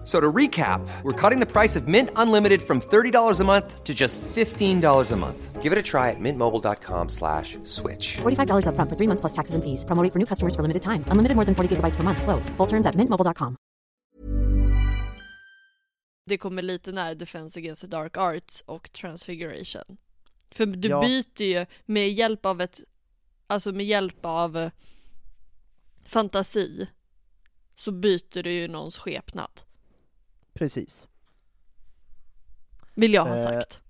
[0.00, 3.84] F- So to recap, we're cutting the price of Mint Unlimited from $30 a month
[3.84, 5.62] to just $15 a month.
[5.62, 8.16] Give it a try at mintmobile.com slash switch.
[8.22, 9.84] $45 upfront for three months plus taxes and fees.
[9.84, 11.04] Promo for new customers for limited time.
[11.12, 12.22] Unlimited more than 40 gigabytes per month.
[12.22, 12.50] Slows.
[12.56, 13.56] Full terms at mintmobile.com.
[16.26, 19.96] det kommer lite nära Defense Against the Dark Arts och Transfiguration.
[20.50, 21.00] För du Ja.
[21.00, 22.80] byter ju med hjälp av ett,
[23.46, 24.70] alltså med hjälp av eh,
[26.06, 26.86] fantasi
[27.76, 29.50] så byter du ju någons skepnad.
[30.60, 31.08] Precis.
[32.94, 33.82] Vill jag ha Eh, sagt.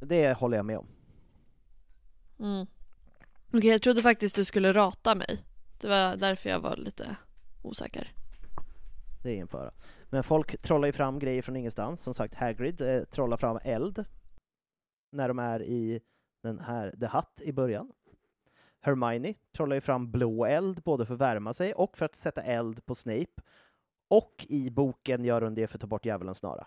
[0.00, 0.86] Det håller jag med om.
[2.38, 2.66] Mm.
[3.52, 5.44] Okej, jag trodde faktiskt du skulle rata mig.
[5.80, 7.16] Det var därför jag var lite
[7.62, 8.12] osäker.
[9.22, 9.70] Det är ingen fara.
[10.10, 12.02] Men folk trollar ju fram grejer från ingenstans.
[12.02, 14.04] Som sagt, Hagrid eh, trollar fram eld
[15.12, 16.00] när de är i
[16.42, 17.92] den här The Hut i början.
[18.80, 22.42] Hermione trollar ju fram blå eld både för att värma sig och för att sätta
[22.42, 23.42] eld på Snape.
[24.08, 26.66] Och i boken gör hon det för att ta bort djävulens snara.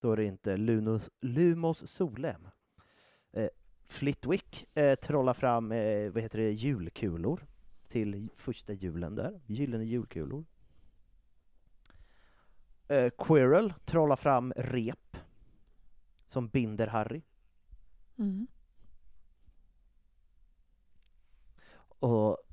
[0.00, 2.48] Då är det inte Lunos, Lumos solem.
[3.32, 3.48] Eh,
[3.88, 7.46] Flitwick eh, trollar fram eh, vad heter det, julkulor
[7.88, 9.40] till första julen där.
[9.46, 10.44] Gyllene julkulor.
[12.88, 15.16] Eh, Quirrell trollar fram rep
[16.26, 17.22] som binder Harry.
[18.18, 18.46] Mm.
[21.98, 22.45] Och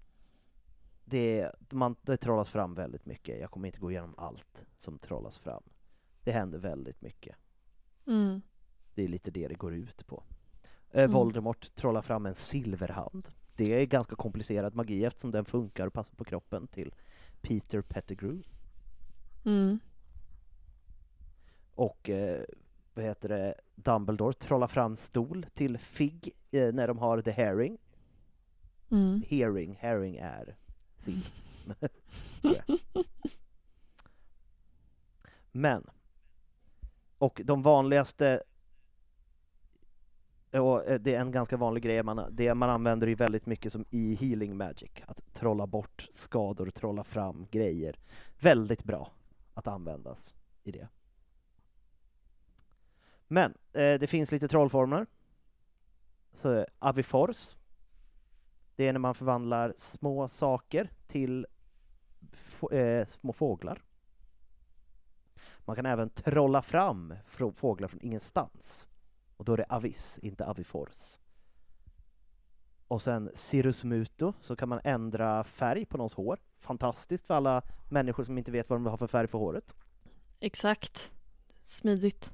[1.14, 3.39] det, man, det trollas fram väldigt mycket.
[3.39, 5.64] Jag kommer inte gå igenom allt som trollas fram.
[6.24, 7.36] Det händer väldigt mycket.
[8.07, 8.41] Mm.
[8.95, 10.24] Det är lite det det går ut på.
[10.91, 11.11] Eh, Mm.
[11.11, 13.30] Voldemort trollar fram en silverhand.
[13.55, 16.93] Det är ganska komplicerad magi eftersom den funkar och passar på kroppen till
[17.41, 18.47] Peter Pettigrew.
[19.45, 19.80] Mm.
[21.76, 22.43] Och eh,
[22.93, 27.78] vad heter det, Dumbledore trollar fram stol till Fig eh, när de har The Herring.
[28.91, 29.24] Mm.
[29.28, 30.55] Hearing, herring är
[31.04, 31.26] sill.
[35.51, 35.89] Men,
[37.18, 38.43] och de vanligaste,
[40.51, 43.72] och eh, det är en ganska vanlig grej, man, det man använder ju väldigt mycket
[43.72, 47.99] som i healing magic, att trolla bort skador, trolla fram grejer.
[48.39, 49.12] Väldigt bra
[49.54, 50.34] att användas
[50.64, 50.88] i det.
[53.28, 55.06] Men, eh, det finns lite trollformler.
[56.34, 57.56] Så eh, Avifors,
[58.76, 61.47] det är när man förvandlar små saker till
[62.71, 63.82] eh, små fåglar.
[65.65, 67.13] Man kan även trolla fram
[67.55, 68.88] fåglar från ingenstans.
[69.38, 71.19] Och då är det avis, inte avifors.
[72.88, 76.39] Och sen Cirrus Muto, så kan man ändra färg på någons hår.
[76.59, 79.76] Fantastiskt för alla människor som inte vet vad de har för färg på håret.
[80.39, 81.11] Exakt.
[81.63, 82.32] Smidigt.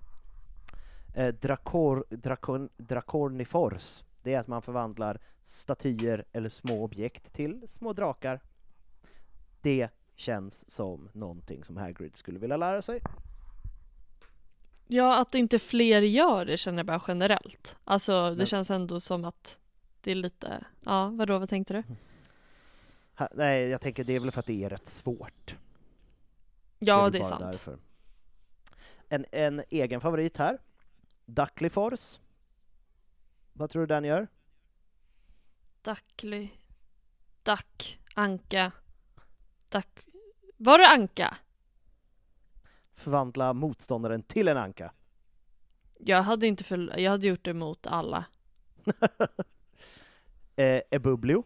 [1.16, 7.94] Eh, Drakor, Drakon, Dracornifors, det är att man förvandlar statyer eller små objekt till små
[7.94, 8.40] drakar.
[9.62, 13.02] Det känns som någonting som Hagrid skulle vilja lära sig.
[14.88, 17.78] Ja, att inte fler gör det känner jag bara generellt.
[17.84, 19.60] Alltså det Men- känns ändå som att
[20.02, 21.84] det är lite, ja vadå, vad tänkte du?
[23.16, 25.56] Ha, nej, jag tänker det är väl för att det är rätt svårt.
[26.80, 27.42] Ja, det är bara sant.
[27.42, 27.78] därför.
[29.10, 30.58] En, en egen favorit här,
[31.26, 32.22] Duckly Force.
[33.60, 34.28] Vad tror du den gör?
[35.82, 36.50] Duckly,
[37.44, 38.72] Duck, Anka,
[39.70, 40.00] Duck,
[40.58, 41.38] var det Anka?
[42.94, 44.94] Förvandla motståndaren till en anka.
[45.98, 48.26] Jag hade inte för, jag hade gjort det mot alla.
[50.56, 51.44] eh, Ebublio.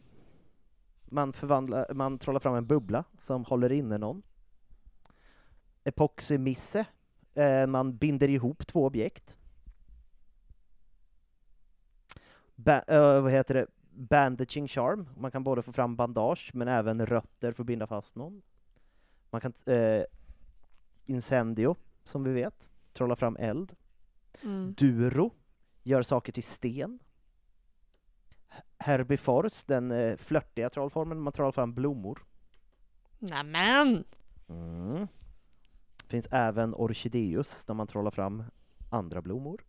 [1.05, 4.23] Man, förvandlar, man trollar fram en bubbla som håller inne någon.
[5.83, 6.85] Epoxymisse.
[7.33, 9.37] Eh, man binder ihop två objekt.
[12.55, 13.67] Ba- eh, vad heter det?
[13.95, 15.09] Bandaging charm.
[15.17, 18.41] Man kan både få fram bandage men även rötter för att binda fast någon.
[19.29, 20.03] Man kan eh,
[21.05, 23.75] incendio, som vi vet, trolla fram eld.
[24.43, 24.73] Mm.
[24.73, 25.31] Duro
[25.83, 26.99] gör saker till sten.
[28.77, 32.23] Herbifors, den eh, flörtiga trollformen, man trollar fram blommor.
[33.19, 34.03] Nämen!
[34.47, 35.07] Mm.
[36.07, 38.43] finns även Orchideus, där man trollar fram
[38.89, 39.61] andra blommor.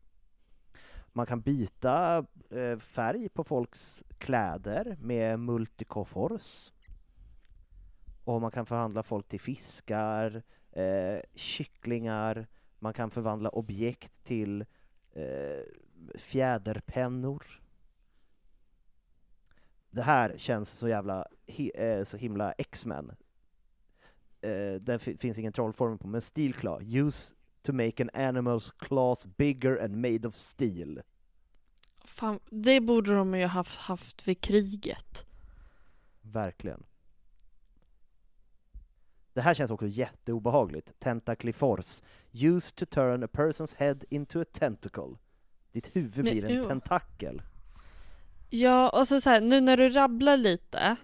[1.17, 6.73] Man kan byta eh, färg på folks kläder med multikofors.
[8.25, 10.43] Och man kan förhandla folk till fiskar,
[10.73, 12.47] eh, kycklingar,
[12.79, 14.65] man kan förvandla objekt till
[15.13, 15.63] eh,
[16.15, 17.61] fjäderpennor.
[19.91, 23.17] Det här känns så jävla hi- eh, så himla X-Men.
[24.41, 26.99] Eh, det finns ingen trollform på, men Steelclaw.
[26.99, 27.35] Use
[27.65, 31.03] to make an animal's claws bigger and made of steel.
[32.05, 35.27] Fan, det borde de ju haft, haft vid kriget.
[36.23, 36.83] Verkligen.
[39.33, 40.93] Det här känns också jätteobehagligt.
[41.01, 42.05] Tentacliforce.
[42.33, 45.17] Use to turn a person's head into a tentacle.
[45.73, 46.65] Ditt huvud Men, blir en ew.
[46.69, 47.43] tentakel.
[48.51, 50.97] Ja, alltså så här, nu när du rabblar lite,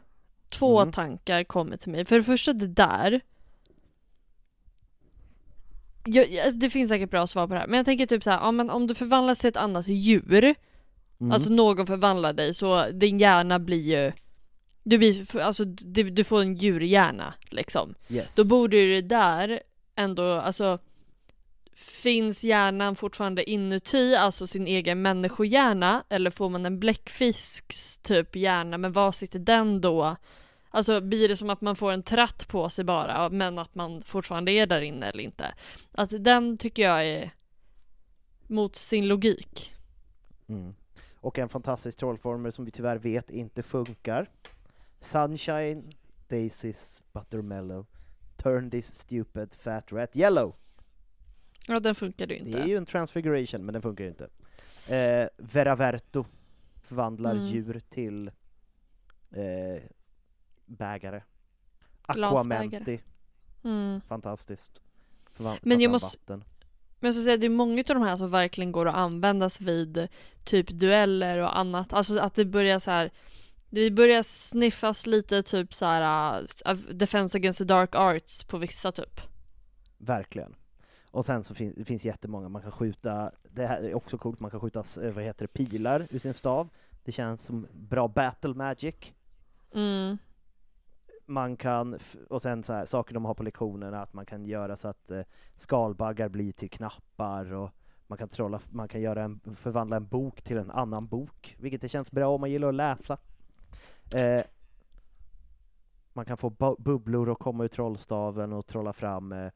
[0.48, 0.92] två Mm.
[0.92, 2.04] tankar kommer till mig.
[2.04, 3.20] För det första det där.
[6.04, 8.30] Jag, alltså, det finns säkert bra svar på det här, men jag tänker typ så
[8.30, 10.54] här, ja, men om du förvandlas till ett annat djur,
[11.20, 11.32] Mm.
[11.32, 14.12] alltså någon förvandlar dig så din hjärna blir ju
[14.82, 17.94] du, blir, alltså, du, du får en djurhjärna liksom.
[18.08, 18.34] yes.
[18.34, 19.60] Då borde ju det där
[19.96, 20.78] ändå, alltså
[21.76, 26.04] Finns hjärnan fortfarande inuti, alltså sin egen människohjärna?
[26.08, 30.16] Eller får man en bläckfisks typ hjärna, men var sitter den då?
[30.72, 34.02] Alltså blir det som att man får en tratt på sig bara, men att man
[34.02, 35.54] fortfarande är där inne eller inte?
[35.92, 37.30] Att den tycker jag är
[38.46, 39.74] mot sin logik.
[40.48, 40.74] Mm.
[41.20, 44.30] Och en fantastisk trollformel som vi tyvärr vet inte funkar.
[45.00, 45.90] Sunshine,
[46.28, 47.86] Daisies, Buttermellow,
[48.36, 50.54] Turn this stupid fat rat yellow.
[51.68, 52.58] Ja, den funkade ju inte.
[52.58, 54.28] Det är ju en transfiguration, men den funkar ju inte.
[54.96, 56.24] Eh, Veraverto
[56.82, 57.44] förvandlar Mm.
[57.44, 58.30] djur till
[59.30, 59.82] eh,
[60.70, 61.22] bägare.
[62.02, 63.00] Aquamenti,
[63.64, 64.00] Mm.
[64.08, 64.82] fantastiskt.
[65.34, 66.44] Förvan- Men jag måste- vatten.
[67.00, 69.60] Men jag ska säga, det är många av de här som verkligen går att användas
[69.60, 70.08] vid
[70.44, 71.92] typ dueller och annat.
[71.92, 73.10] Alltså att det börjar så här.
[73.70, 78.92] Det börjar sniffas lite typ så här uh, Defense against the dark arts på vissa
[78.92, 79.20] typ.
[79.98, 80.54] Verkligen.
[81.10, 84.40] Och sen så finns det finns jättemånga, man kan skjuta, det här är också coolt,
[84.40, 86.68] man kan skjuta vad heter det, pilar ur sin stav.
[87.04, 88.94] Det känns som bra battle magic.
[89.74, 90.18] Mm.
[91.30, 94.76] Man kan, och sen så här, saker de har på lektionerna, att man kan göra
[94.76, 95.22] så att eh,
[95.54, 97.70] skalbaggar blir till knappar och
[98.06, 101.80] man kan, trolla, man kan göra en, förvandla en bok till en annan bok, vilket
[101.80, 103.18] det känns bra om man gillar att läsa.
[104.14, 104.44] Eh,
[106.12, 109.50] man kan få bu- bubblor att komma ur trollstaven och trolla fram, eh,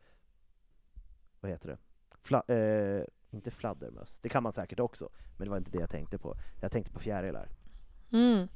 [1.40, 1.78] vad heter det,
[2.22, 5.90] Fla, eh, inte fladdermöss, det kan man säkert också, men det var inte det jag
[5.90, 6.34] tänkte på.
[6.60, 7.48] Jag tänkte på fjärilar.
[8.12, 8.48] Mm.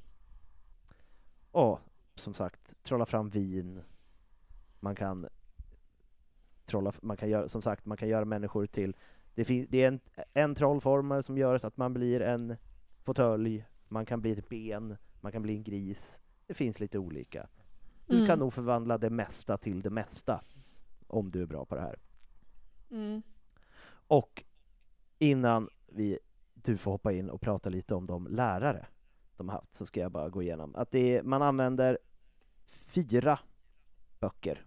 [1.51, 1.81] Och
[2.19, 3.83] som sagt, trolla fram vin.
[4.81, 5.29] Man kan
[6.65, 8.97] trolla, man kan göra, som sagt, man kan göra människor till,
[9.35, 10.01] det, fin, det är en,
[10.33, 12.57] en trollformel som gör att man blir en
[13.05, 16.21] fåtölj, man kan bli ett ben, man kan bli en gris.
[16.47, 17.49] Det finns lite olika.
[18.07, 18.27] Du Mm.
[18.27, 20.45] kan nog förvandla det mesta till det mesta,
[21.07, 21.99] om du är bra på det här.
[22.91, 23.23] Mm.
[23.91, 24.45] Och
[25.19, 26.19] innan vi,
[26.55, 28.87] du får hoppa in och prata lite om de lärare
[29.37, 31.99] de har haft, så ska jag bara gå igenom att är, man använder
[32.69, 33.39] fyra
[34.21, 34.67] böcker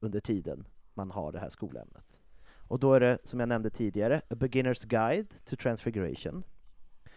[0.00, 2.20] under tiden man har det här skolämnet.
[2.68, 6.44] Och då är det, som jag nämnde tidigare, A Beginner's Guide to Transfiguration.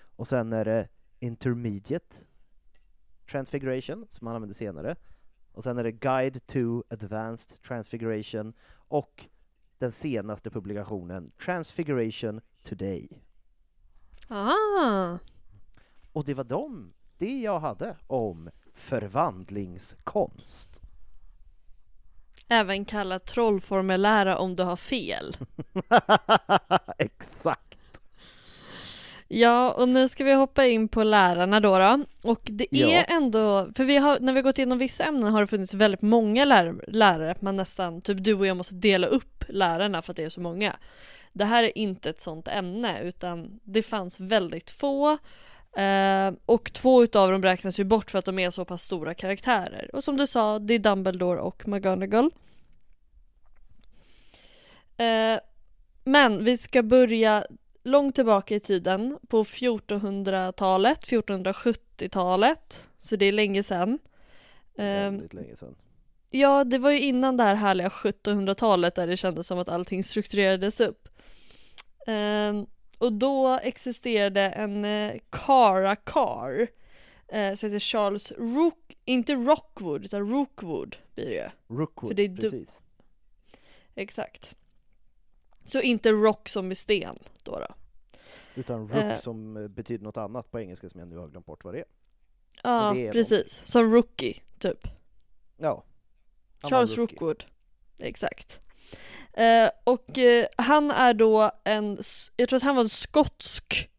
[0.02, 0.88] Och sen är det
[1.20, 2.16] Intermediate
[3.32, 4.96] Transfiguration, som han använde senare.
[5.52, 9.28] Och sen är det Guide to Advanced Transfiguration och
[9.78, 13.10] den senaste publikationen Transfiguration Today.
[14.28, 15.18] Ah!
[16.12, 20.82] Och det var de, det jag hade om förvandlingskonst.
[22.48, 25.38] Även kallat trollformulära om du har fel.
[26.98, 27.62] Exakt!
[29.28, 31.80] Ja, och nu ska vi hoppa in på lärarna då.
[31.80, 32.04] då.
[32.24, 33.04] Och det är Ja.
[33.04, 36.46] ändå, för vi har, när vi gått igenom vissa ämnen har det funnits väldigt många
[36.46, 40.24] lär, lärare, man nästan, typ du och jag måste dela upp lärarna för att det
[40.24, 40.76] är så många.
[41.34, 45.18] Det här är inte ett sånt ämne, utan det fanns väldigt få.
[45.76, 49.14] Eh, och två utav dem räknas ju bort för att de är så pass stora
[49.14, 49.96] karaktärer.
[49.96, 52.32] Och som du sa, det är Dumbledore och McGonagall.
[54.98, 55.40] Eh,
[56.04, 57.46] men vi ska börja
[57.84, 62.88] långt tillbaka i tiden på 1400-talet, 1470-talet.
[63.00, 64.00] Så det är länge sedan.
[64.78, 65.76] Ehm, Väldigt länge sedan.
[66.30, 70.04] Ja, det var ju innan det här härliga 1700-talet där det kändes som att allting
[70.04, 71.10] strukturerades upp.
[72.98, 76.68] Och då existerade en eh, Cara Carr
[77.28, 81.50] eh, som heter Charles Rook, inte Rockwood utan Rookwood blir det ju.
[81.78, 82.82] Rookwood, För det är du- precis.
[83.96, 84.56] Exakt.
[85.66, 87.68] Så inte rock som i sten då då.
[88.56, 89.18] Utan rook Eh.
[89.18, 91.80] som eh, betyder något annat på engelska som jag nu har glömt bort vad det
[91.80, 91.86] är.
[92.64, 93.62] Ja, det är precis.
[93.66, 94.88] Som rookie, typ.
[95.58, 95.70] Ja.
[95.74, 95.84] Han
[96.62, 97.16] var Charles rookie.
[97.16, 97.44] Rookwood.
[98.00, 98.60] Exakt.
[99.38, 101.98] Eh, och eh, han är då en,
[102.38, 103.90] jag tror att han var en skotsk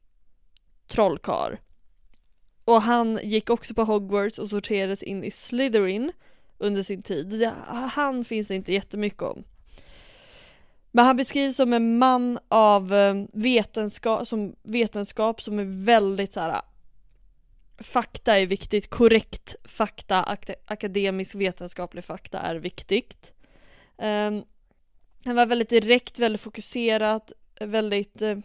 [0.86, 1.56] trollkarl.
[2.64, 6.12] Och han gick också på Hogwarts och sorterades in i Slytherin
[6.58, 7.50] under sin tid.
[7.88, 9.44] Han finns det inte jättemycket om.
[10.90, 16.40] Men han beskrivs som en man av eh, vetenskap som, vetenskap som är väldigt så
[16.40, 16.50] här.
[16.50, 16.64] Ah,
[17.78, 23.32] fakta är viktigt, korrekt fakta, ak- akademisk vetenskaplig fakta är viktigt.
[23.98, 24.44] Um,
[25.26, 28.38] han var väldigt direkt, väldigt fokuserad, väldigt eh,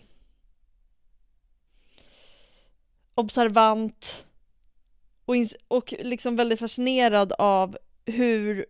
[3.15, 4.25] observant
[5.25, 5.35] och,
[5.67, 8.65] och liksom väldigt fascinerad av hur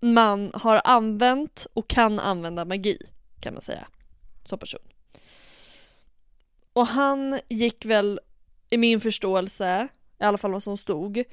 [0.00, 2.98] man har använt och kan använda magi
[3.40, 3.86] kan man säga
[4.44, 4.80] som person.
[6.72, 8.20] Och han gick väl
[8.70, 9.88] i min förståelse,
[10.20, 11.24] i alla fall vad som stod,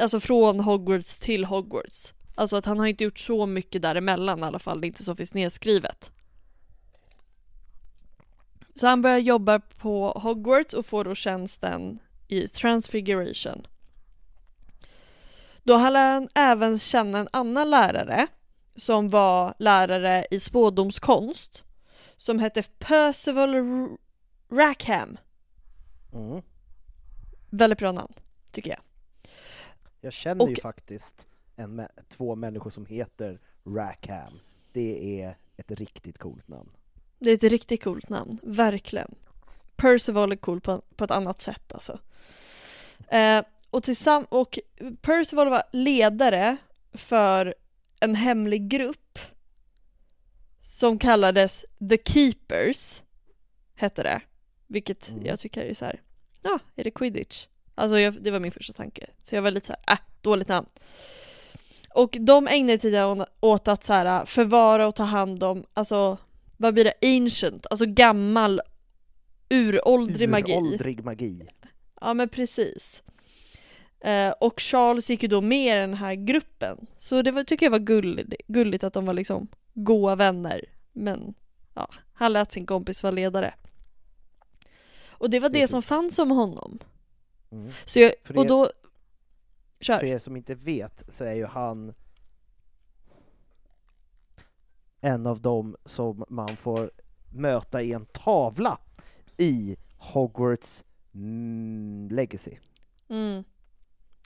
[0.00, 2.12] alltså från Hogwarts till Hogwarts.
[2.34, 5.04] Alltså att han har inte gjort så mycket däremellan i alla fall, det är inte
[5.04, 6.10] så finns nedskrivet.
[8.74, 13.66] Så han börjar jobba på Hogwarts och får då tjänsten i Transfiguration.
[15.62, 18.26] Då lär han även känna en annan lärare
[18.76, 21.62] som var lärare i spådomskonst
[22.16, 23.96] som hette Percival R-
[24.50, 25.18] Rackham.
[26.12, 26.42] Mm.
[27.50, 28.12] Väldigt bra namn,
[28.52, 28.80] tycker jag.
[30.00, 31.26] Jag känner ju Och- faktiskt
[31.56, 34.38] en, två människor som heter Rackham.
[34.72, 36.70] Det är ett riktigt coolt namn.
[37.18, 39.14] Det är ett riktigt coolt namn, verkligen.
[39.76, 41.98] Percival är cool på, på ett annat sätt alltså.
[43.08, 44.58] Eh, och, tillsamm- och
[45.00, 46.56] Percival var ledare
[46.92, 47.54] för
[48.00, 49.18] en hemlig grupp
[50.62, 53.02] som kallades The Keepers,
[53.74, 54.20] hette det.
[54.66, 55.26] Vilket Mm.
[55.26, 56.02] jag tycker är så här.
[56.42, 57.46] ja, är det quidditch?
[57.74, 59.06] Alltså jag, det var min första tanke.
[59.22, 60.66] Så jag var lite så här, äh, dåligt namn.
[61.94, 66.18] Och de ägnade tiden åt att så här, förvara och ta hand om, alltså
[66.56, 68.60] vad blir det, ancient, alltså gammal
[69.48, 70.52] uråldrig magi.
[70.52, 71.42] Uråldrig magi.
[72.00, 73.02] Ja men precis.
[74.00, 76.86] Eh, och Charles gick ju då med i den här gruppen.
[76.98, 80.64] Så det var, tycker jag var gulligt, gulligt att de var liksom goa vänner.
[80.92, 81.34] Men
[81.74, 83.54] ja, han lät sin kompis vara ledare.
[85.06, 86.78] Och det var Det som fanns om honom.
[87.52, 87.72] Mm.
[87.84, 88.70] Så jag, och då...
[89.84, 89.98] Kör.
[89.98, 91.94] För er som inte vet så är ju han
[95.00, 96.90] en av dem som man får
[97.32, 98.78] möta i en tavla
[99.36, 102.56] i Hogwarts mm, Legacy.
[103.08, 103.44] Mm.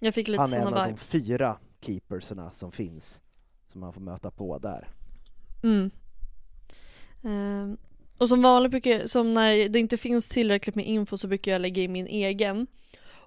[0.01, 1.11] Jag fick lite Han är en av vibes.
[1.11, 3.23] de fyra keepersarna som finns,
[3.67, 4.89] som man får möta på där.
[5.63, 5.91] Mm.
[7.25, 7.77] Ehm,
[8.19, 11.53] och som vanligt brukar jag, som när det inte finns tillräckligt med info så brukar
[11.53, 12.67] jag lägga in min egen.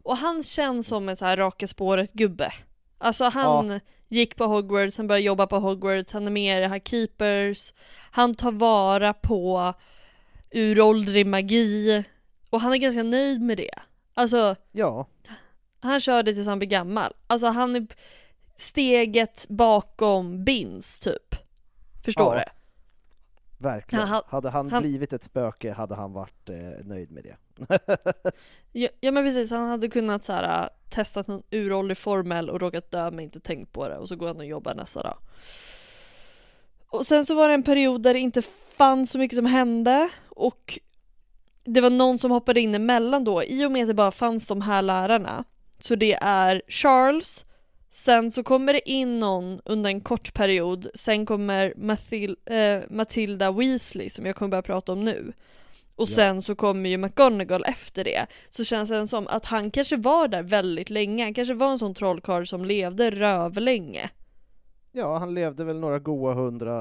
[0.04, 2.52] Och han känns som en så här raka spåret gubbe.
[2.98, 6.68] Alltså han gick på Hogwarts, han började jobba på Hogwarts, han är med i det
[6.68, 7.74] här Keepers.
[8.12, 9.74] Han tar vara på
[10.52, 12.04] uråldrig magi.
[12.50, 13.74] Och han är ganska nöjd med det.
[14.14, 15.08] Alltså Ja,
[15.80, 17.14] han kör det tills han blir gammal.
[17.28, 17.88] Alltså han är
[18.56, 21.36] steget bakom Bins typ.
[22.06, 22.44] Förstår Ja.
[22.44, 22.52] du?
[23.64, 24.08] verkligen.
[24.08, 27.36] Han- hade han, han- blivit ett spöke hade han varit eh, nöjd med det.
[28.72, 32.62] Ja, ja men precis, han hade kunnat så här, äh, testat någon uråldrig formel och
[32.62, 35.18] råkat dö men inte tänkt på det och så går han och jobbar nästa dag.
[36.88, 38.42] Och sen så var det en period där det inte
[38.78, 40.80] fanns så mycket som hände och
[41.64, 44.48] det var någon som hoppade in emellan då i och med att det bara fanns
[44.48, 45.44] de här lärarna.
[45.80, 47.46] Så det är Charles,
[47.90, 53.52] sen så kommer det in någon under en kort period, sen kommer Mathil äh, Matilda
[53.52, 55.34] Weasley som jag kommer börja prata om nu.
[55.96, 56.16] Och Ja.
[56.16, 58.26] sen så kommer ju McGonagall efter det.
[58.50, 61.80] Så känns det som att han kanske var där väldigt länge, han kanske var en
[61.80, 64.10] sån trollkarl som levde rövlänge.
[64.92, 66.80] Ja, han levde väl några goa hundra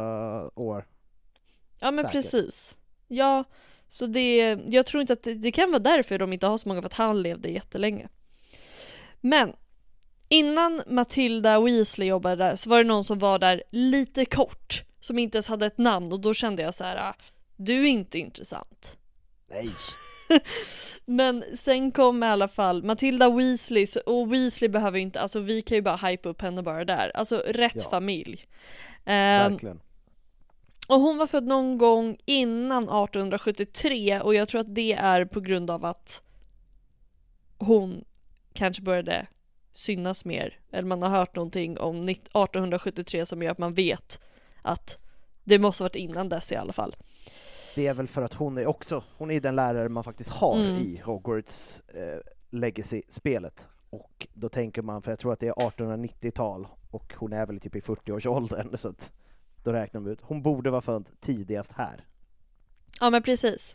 [0.60, 0.86] år.
[1.80, 2.12] Ja men Säkert.
[2.12, 2.76] precis.
[3.08, 3.44] Ja,
[3.88, 6.68] så det, jag tror inte att det, det kan vara därför de inte har så
[6.68, 8.08] många, för att han levde jättelänge.
[9.20, 9.52] Men
[10.28, 15.18] innan Matilda Weasley jobbade där så var det någon som var där lite kort, som
[15.18, 17.14] inte ens hade ett namn och då kände jag så här: "Ah,
[17.56, 18.98] du är inte intressant.
[19.50, 19.70] Nej!
[21.04, 25.62] Men sen kom i alla fall Matilda Weasley, och Weasley behöver ju inte, alltså vi
[25.62, 27.12] kan ju bara hypa upp henne bara där.
[27.14, 27.90] Alltså rätt Ja.
[27.90, 28.44] familj.
[29.04, 29.80] Ehm, Verkligen.
[30.88, 35.40] och hon var född någon gång innan 1873 och jag tror att det är på
[35.40, 36.22] grund av att
[37.58, 38.04] hon
[38.52, 39.26] kanske började
[39.72, 40.58] synas mer.
[40.72, 44.20] Eller man har hört någonting om 19- 1873 som gör att man vet
[44.62, 44.98] att
[45.44, 46.96] det måste varit innan dess i alla fall.
[47.74, 50.54] Det är väl för att hon är också, hon är den lärare man faktiskt har
[50.56, 50.76] Mm.
[50.76, 52.18] i Hogwarts eh,
[52.50, 53.68] Legacy-spelet.
[53.90, 57.60] Och då tänker man, för jag tror att det är 1890-tal och hon är väl
[57.60, 59.12] typ i 40-årsåldern så att
[59.64, 60.18] då räknar man ut.
[60.22, 62.04] Hon borde vara född tidigast här.
[63.00, 63.74] Ja men precis.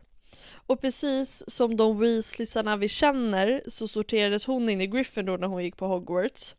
[0.54, 5.64] Och precis som de Weasleysarna vi känner så sorterades hon in i Gryffindor när hon
[5.64, 6.56] gick på Hogwarts.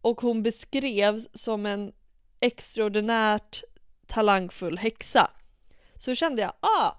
[0.00, 1.92] Och hon beskrevs som en
[2.40, 3.62] extraordinärt
[4.06, 5.30] talangfull häxa.
[5.96, 6.92] Så kände jag, ah,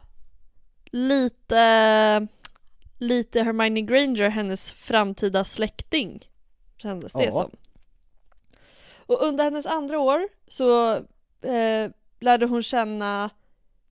[0.92, 2.28] lite,
[3.00, 6.30] lite Hermione Granger, hennes framtida släkting.
[6.78, 7.32] Kändes det Ja.
[7.32, 7.52] som.
[9.08, 10.94] Och under hennes andra år så
[11.42, 13.30] eh, lärde hon känna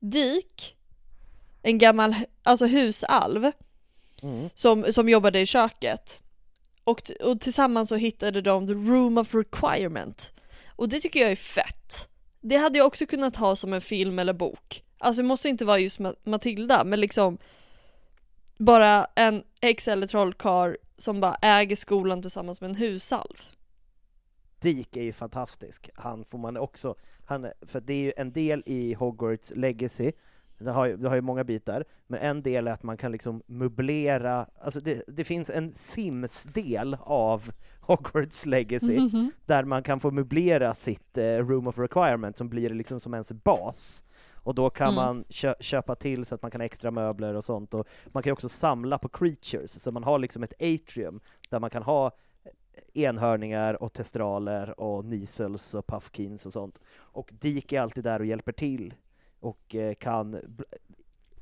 [0.00, 0.76] Dick,
[1.62, 3.50] en gammal alltså husalv,
[4.22, 4.50] Mm.
[4.54, 6.22] som, som jobbade i köket.
[6.84, 10.32] Och, och tillsammans så hittade de the room of requirement.
[10.76, 12.08] Och det tycker jag är fett.
[12.40, 14.82] Det hade jag också kunnat ha som en film eller bok.
[15.04, 17.38] Alltså det måste inte vara just Ma- Matilda, men liksom
[18.58, 23.36] bara en häxa eller trollkarl som bara äger skolan tillsammans med en husalv.
[24.60, 25.90] Dick är ju fantastisk.
[25.94, 26.94] Han får man också,
[27.24, 30.12] han, för det är ju en del i Hogwarts Legacy,
[30.58, 33.12] det har, ju, det har ju många bitar, men en del är att man kan
[33.12, 37.50] liksom möblera, alltså det, det finns en Sims-del av
[37.80, 39.30] Hogwarts Legacy, Mhm.
[39.46, 43.32] där man kan få möblera sitt eh, Room of Requirement som blir liksom som ens
[43.32, 44.04] bas.
[44.44, 44.94] Och då kan Mm.
[44.94, 47.74] man kö- köpa till så att man kan ha extra möbler och sånt.
[47.74, 51.20] Och man kan ju också samla på creatures, så man har liksom ett atrium
[51.50, 52.10] där man kan ha
[52.94, 56.80] enhörningar och testraler och nisels och puffkins och sånt.
[56.96, 58.94] Och Dik är alltid där och hjälper till
[59.40, 60.40] och eh, kan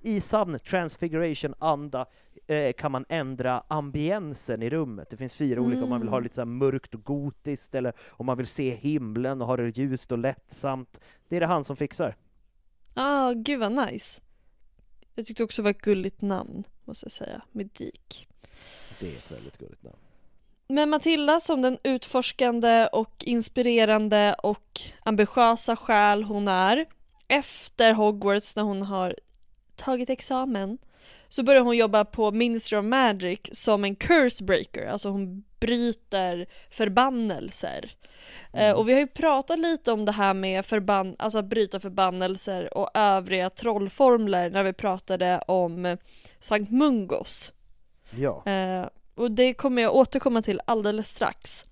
[0.00, 2.06] i sann transfiguration-anda
[2.46, 5.10] eh, kan man ändra ambiensen i rummet.
[5.10, 6.22] Det finns fyra olika, om man vill ha Mm.
[6.22, 10.12] lite så mörkt och gotiskt, eller om man vill se himlen och ha det ljust
[10.12, 11.00] och lättsamt.
[11.28, 12.16] Det är det han som fixar.
[12.94, 14.20] Ah, gud vad nice.
[15.14, 18.28] Jag tyckte också det var ett gulligt namn, måste jag säga, med Dick.
[19.00, 19.96] Det är ett väldigt gulligt namn.
[20.68, 26.86] Men Matilda som den utforskande och inspirerande och ambitiösa själ hon är
[27.28, 29.14] efter Hogwarts när hon har
[29.76, 30.78] tagit examen
[31.28, 36.46] så börjar hon jobba på Ministry of Magic som en curse breaker, alltså hon bryter
[36.70, 37.96] förbannelser.
[38.52, 41.80] Eh, och vi har ju pratat lite om det här med förbann, alltså att bryta
[41.80, 45.96] förbannelser och övriga trollformler när vi pratade om
[46.40, 47.52] Sankt Mungos.
[48.10, 51.64] Ja, Eh, och det kommer jag återkomma till alldeles strax.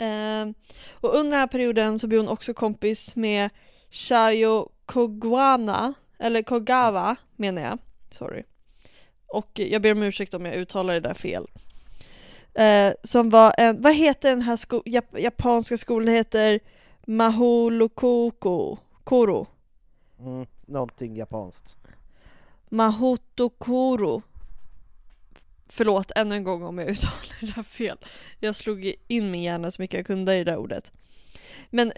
[0.00, 0.46] Eh,
[0.92, 3.50] och under den här perioden så blir hon också kompis med
[3.90, 7.78] Shayo Kogwana, eller Kogawa menar jag,
[8.10, 8.42] sorry.
[9.26, 11.46] Och jag ber om ursäkt om jag uttalar det där fel.
[12.58, 16.14] Eh, som var en, vad heter den här sko- jap- japanska skolan?
[16.14, 16.60] Heter
[17.06, 19.46] Mahulokoko, Koro.
[20.20, 21.76] mm, någonting japanskt.
[22.68, 24.22] Mahotokoro.
[25.66, 27.98] Förlåt ännu en gång om jag uttalar det här fel.
[28.40, 30.92] Jag slog in min hjärna så mycket jag kunde i det där ordet.
[31.70, 31.92] Men,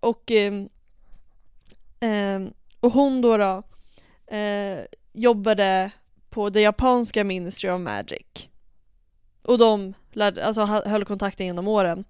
[0.00, 0.30] och,
[2.00, 3.62] ehm, och hon då, då
[4.36, 4.78] eh,
[5.12, 5.90] jobbade
[6.30, 8.48] på det japanska Ministry of Magic.
[9.44, 12.04] Och de lärde, alltså, hö- höll kontakten genom åren.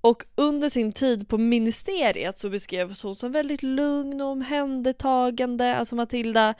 [0.00, 5.76] Och under sin tid på ministeriet så beskrevs hon som väldigt lugn och omhändertagande.
[5.76, 6.54] Alltså Matilda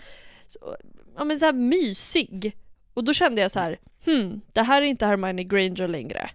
[0.46, 0.76] så,
[1.16, 2.56] ja men så här mysig.
[2.94, 6.30] Och då kände jag så här, hmm, det här är inte Hermione Granger längre.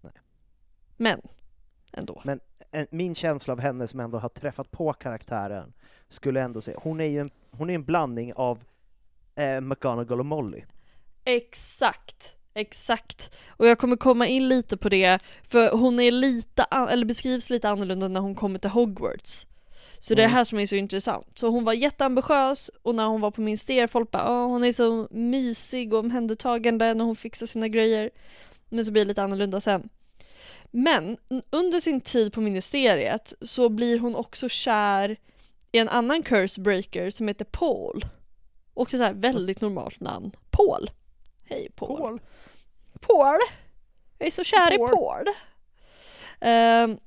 [0.00, 0.12] Nej.
[0.96, 1.20] Men,
[1.92, 2.20] ändå.
[2.24, 2.40] Men
[2.70, 5.72] en, min känsla av henne som ändå har träffat på karaktären
[6.08, 8.64] skulle ändå säga, hon är ju en, hon är en blandning av
[9.34, 10.62] eh, McGonagall och Molly.
[11.24, 13.34] Exakt, exakt.
[13.48, 17.68] Och jag kommer komma in lite på det, för hon är lite, eller beskrivs lite
[17.68, 19.46] annorlunda när hon kommer till Hogwarts.
[19.98, 20.34] Så det är det Mm.
[20.36, 21.38] här som är så intressant.
[21.38, 24.72] Så hon var jätteambitiös och när hon var på ministeriet, folk bara "Åh, hon är
[24.72, 28.10] så mysig och omhändertagande när hon fixar sina grejer.
[28.68, 29.88] Men så blir det lite annorlunda sen.
[30.70, 31.16] Men
[31.50, 35.16] under sin tid på ministeriet så blir hon också kär
[35.72, 38.04] i en annan cursebreaker som heter Paul.
[38.74, 40.30] Också så här väldigt normalt namn.
[40.50, 40.90] Paul.
[41.44, 41.96] Hej Paul.
[41.96, 42.20] Paul.
[43.00, 43.38] Paul.
[44.18, 45.26] Jag är så kär i Paul.
[46.40, 46.98] Ehm,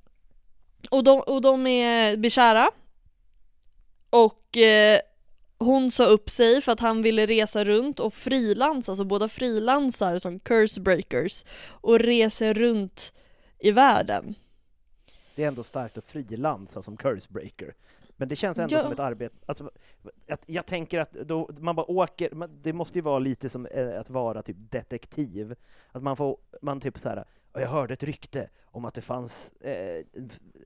[0.92, 2.72] och, de, och de är blir kära.
[4.10, 5.00] Och eh,
[5.58, 10.18] hon sa upp sig för att han ville resa runt och frilansa, alltså båda frilansar
[10.18, 13.14] som cursebreakers och reser runt
[13.60, 14.36] i världen.
[15.36, 17.74] Det är ändå starkt att frilansa som cursebreaker.
[18.20, 18.80] Men det känns ändå Ja.
[18.80, 19.72] som ett arbete, alltså,
[20.30, 23.66] att jag tänker att då, man bara åker, man, det måste ju vara lite som
[23.66, 25.56] eh, att vara typ detektiv,
[25.92, 27.26] att man får, man typ så här.
[27.54, 30.04] "Ja, jag hörde ett rykte om att det fanns eh,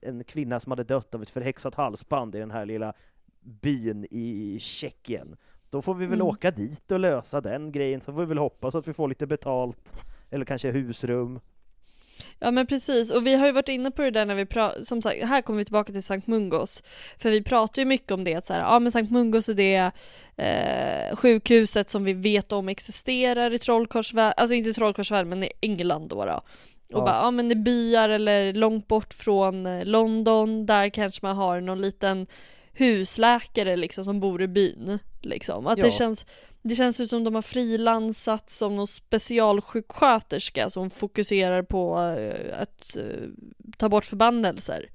[0.01, 2.93] en kvinna som hade dött av ett förhäxat halsband i den här lilla
[3.39, 5.35] byn i Tjeckien.
[5.69, 6.27] Då får vi väl Mm.
[6.27, 9.27] åka dit och lösa den grejen, så får vi väl hoppas att vi får lite
[9.27, 9.95] betalt,
[10.29, 11.39] eller kanske husrum.
[12.39, 14.81] Ja men precis, och vi har ju varit inne på det där när vi pratar,
[14.81, 16.83] som sagt, här kommer vi tillbaka till Sankt Mungos.
[17.17, 19.53] För vi pratar ju mycket om det, att så här, ja men Sankt Mungos är
[19.53, 19.91] det
[20.37, 25.51] eh, sjukhuset som vi vet om existerar i Trollkarlsvärlden, alltså inte i Trollkarlsvärlden men i
[25.61, 26.25] England då.
[26.25, 26.31] då.
[26.33, 27.05] Och Ja.
[27.05, 31.61] bara, ja men i byar eller långt bort från eh, London, där kanske man har
[31.61, 32.27] någon liten
[32.73, 34.99] husläkare liksom som bor i byn.
[35.21, 35.67] Liksom.
[35.67, 35.85] Att Ja.
[35.85, 36.25] det känns
[36.63, 42.97] det känns ju som de har frilansat som någon specialsjuksköterska som fokuserar på eh, att
[42.97, 43.29] eh,
[43.77, 44.89] ta bort förbannelser.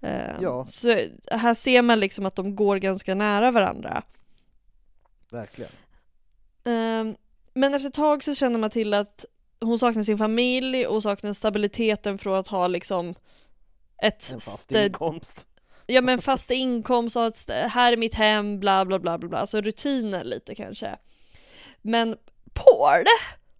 [0.00, 0.66] Eh, Ja.
[0.66, 0.96] Så
[1.30, 4.02] här ser man liksom att de går ganska nära varandra.
[5.30, 5.70] Verkligen.
[6.64, 7.16] Ehm,
[7.54, 9.24] Men efter ett tag så känner man till att
[9.60, 13.14] hon saknar sin familj och saknar stabiliteten från att ha liksom
[14.02, 15.46] ett En fast inkomst.
[15.92, 19.60] Ja men fast inkomst och här är mitt hem, bla bla bla bla bla, alltså
[19.60, 20.96] rutiner lite kanske.
[21.82, 22.16] Men
[22.52, 23.04] Paul,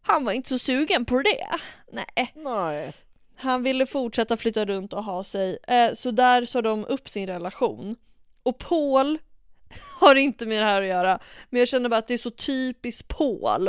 [0.03, 1.49] han var inte så sugen på det.
[1.93, 2.33] Nej.
[2.35, 2.93] Nej.
[3.37, 7.26] Han ville fortsätta flytta runt och ha sig, eh, så där sa de upp sin
[7.26, 7.97] relation.
[8.43, 9.18] Och Paul
[10.01, 11.18] har inte med det här att göra,
[11.51, 13.68] men jag känner bara att det är så typiskt Paul.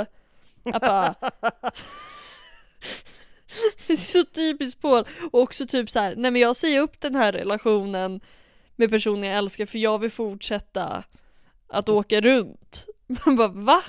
[0.63, 1.15] Att bara...
[3.87, 5.05] det är så typiskt Paul.
[5.31, 8.21] Och också typ så här, nej men jag säger upp den här relationen
[8.75, 11.03] med personen jag älskar för jag vill fortsätta
[11.67, 12.85] att åka runt.
[13.25, 13.83] Man bara va?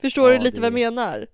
[0.00, 1.26] Förstår Ja, du lite det- vad jag menar?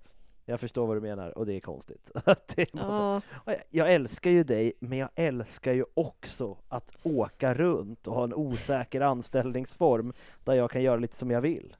[0.46, 2.10] Jag förstår vad du menar, och det är konstigt.
[2.56, 3.22] det måste...
[3.46, 3.54] Ja.
[3.70, 8.34] Jag älskar ju dig, men jag älskar ju också att åka runt och ha en
[8.34, 10.12] osäker anställningsform
[10.44, 11.76] där jag kan göra lite som jag vill.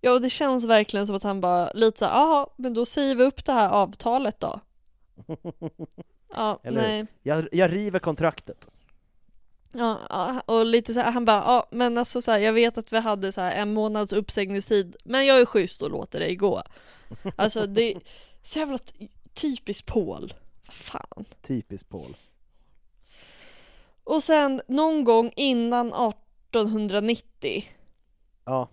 [0.00, 3.14] Ja och det känns verkligen som att han bara lite såhär, jaha men då säger
[3.14, 4.60] vi upp det här avtalet då.
[6.34, 7.06] Ja, Eller- nej.
[7.22, 8.68] Jag, jag river kontraktet.
[9.72, 12.92] Ja, och lite så här, han bara, ja men alltså så här, jag vet att
[12.92, 16.62] vi hade så här en månads uppsägningstid, men jag är schysst och låter dig gå.
[17.36, 18.00] Alltså det är
[18.42, 20.34] så jävla ty- typiskt Paul.
[20.70, 21.24] Fan.
[21.42, 22.16] Typiskt Paul.
[24.04, 27.64] Och sen någon gång innan 1890
[28.44, 28.68] Ja,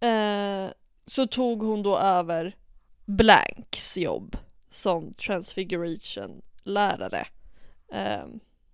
[0.00, 0.66] eh,
[1.06, 2.56] så tog hon då över
[3.04, 4.36] Blanks jobb
[4.70, 7.26] som transfiguration-lärare.
[7.92, 8.26] Eh,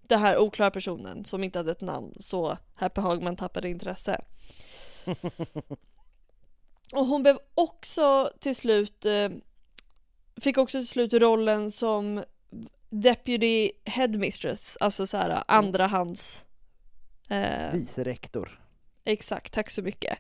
[0.09, 4.21] den här oklara personen som inte hade ett namn så Happy Hagman tappade intresse.
[6.93, 9.29] Och hon blev också till slut eh,
[10.37, 12.25] fick också till slut rollen som
[12.91, 16.45] Deputy Headmistress, alltså så här andrahands
[17.29, 18.61] eh, vice rektor.
[19.05, 20.19] Exakt, tack så mycket.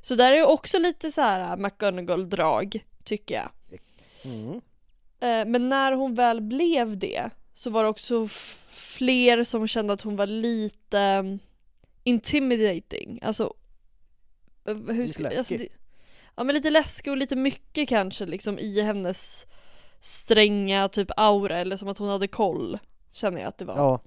[0.00, 3.50] Så där är också lite så här McGonagall-drag, tycker jag.
[4.24, 4.60] Mm.
[5.20, 7.30] Eh, Men när hon väl blev det
[7.62, 8.28] så var det också
[8.68, 11.38] fler som kände att hon var lite mm,
[12.04, 13.18] intimidating.
[13.22, 13.54] Alltså,
[14.64, 15.38] eh, hur Lite ska, läskig.
[15.38, 15.68] alltså det,
[16.36, 19.46] Ja men lite läskig och lite mycket kanske liksom i hennes
[20.00, 22.78] stränga typ aura eller som att hon hade koll.
[23.12, 23.76] Känner jag att det var.
[23.76, 24.00] Ja,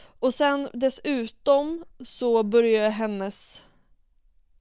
[0.00, 3.62] Och sen dessutom så börjar hennes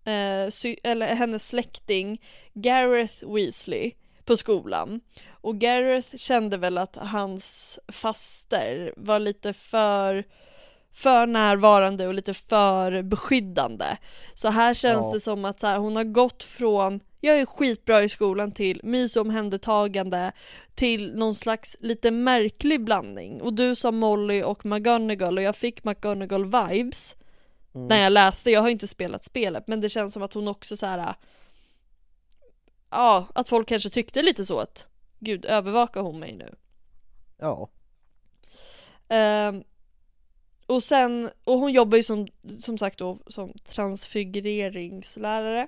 [0.03, 0.49] eh,
[0.83, 2.21] eller hennes släkting
[2.53, 3.91] Gareth Weasley
[4.25, 5.01] på skolan.
[5.47, 10.23] Och Gareth kände väl att hans faster var lite för
[10.93, 13.97] för närvarande och lite för beskyddande.
[14.33, 15.13] Så här känns Ja.
[15.13, 18.81] det som att så här, hon har gått från jag är skitbra i skolan till
[18.83, 20.31] mys och omhändertagande
[20.75, 23.41] till någon slags lite märklig blandning.
[23.41, 27.15] Och du sa Molly och McGonagall och jag fick McGonagall vibes
[27.75, 27.87] Mm.
[27.87, 28.51] när jag läste.
[28.51, 31.15] Jag har inte spelat spelet men det känns som att hon också så här.
[32.89, 34.87] Ja, att folk kanske tyckte lite så att
[35.19, 36.55] Gud övervakar hon mig nu?
[37.37, 37.69] Ja.
[39.09, 39.63] Ehm,
[40.65, 42.27] och sen, och hon jobbar ju som,
[42.61, 45.67] som sagt då som transfigureringslärare.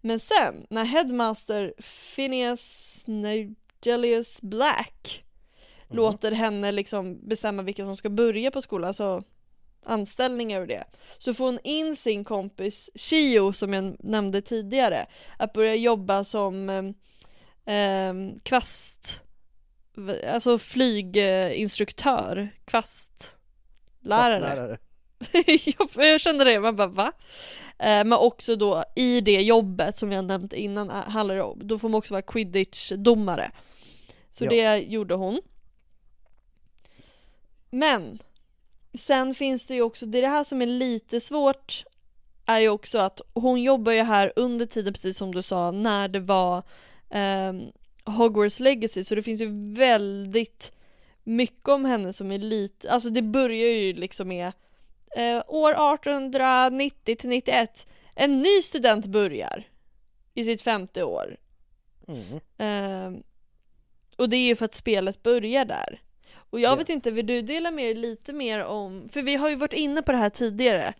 [0.00, 1.74] Men sen när headmaster
[2.16, 5.24] Phineas Nigelius Black
[5.88, 9.22] låter henne liksom bestämma vilka som ska börja på skolan, alltså
[9.84, 10.84] anställningar och det.
[11.18, 15.06] Så får hon in sin kompis Shio som jag nämnde tidigare
[15.38, 16.94] att börja jobba som
[17.68, 19.22] eh, kvast
[20.28, 24.40] Alltså flyginstruktör, kvastlärare.
[24.40, 24.78] Fastlärare.
[25.94, 27.12] jag, jag kände det, man bara va?
[27.78, 31.60] Eh, men också då i det jobbet som jag nämnt innan eh, handlar det om,
[31.62, 33.50] då får man också vara quidditch-domare.
[34.30, 34.50] Så Ja.
[34.50, 35.40] det gjorde hon.
[37.70, 38.18] Men
[38.94, 41.84] sen finns det ju också, det är det här som är lite svårt
[42.46, 46.08] är ju också att hon jobbar ju här under tiden precis som du sa när
[46.08, 46.62] det var
[47.10, 47.72] ehm,
[48.04, 50.72] Hogwarts Legacy så det finns ju väldigt
[51.24, 54.52] mycket om henne som är lite, alltså det börjar ju liksom med
[55.16, 59.64] eh, år 1890 till 91 en ny student börjar
[60.34, 61.36] i sitt femte år
[62.08, 62.40] Mm.
[62.58, 63.22] Ehm,
[64.16, 66.00] och det är ju för att spelet börjar där.
[66.50, 66.94] Och jag vet Yes.
[66.96, 70.02] inte, vill du dela med dig lite mer om, för vi har ju varit inne
[70.02, 70.94] på det här tidigare.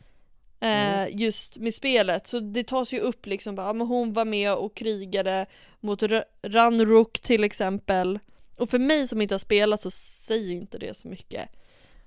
[0.60, 1.18] Eh, Mm.
[1.18, 4.74] Just med spelet, så det tas ju upp liksom bara, men hon var med och
[4.76, 5.46] krigade
[5.80, 8.18] mot R- Ranrook till exempel.
[8.58, 11.48] Och för mig som inte har spelat så säger inte det så mycket.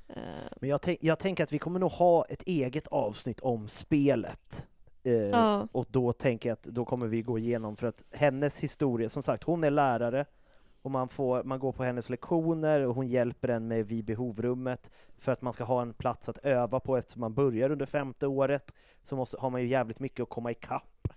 [0.08, 0.16] Eh,
[0.62, 4.66] Men jag, jag tänker att vi kommer nog ha ett eget avsnitt om spelet.
[5.04, 5.68] Eh, Ja.
[5.72, 9.24] Och då tänker jag att då kommer vi gå igenom, för att hennes historia, som
[9.24, 10.26] sagt, hon är lärare
[10.82, 14.92] och man, får, man går på hennes lektioner och hon hjälper en med vid behovrummet
[15.18, 18.28] för att man ska ha en plats att öva på eftersom man börjar under femte
[18.28, 18.74] året
[19.04, 21.08] så måste, har man ju jävligt mycket att komma ikapp.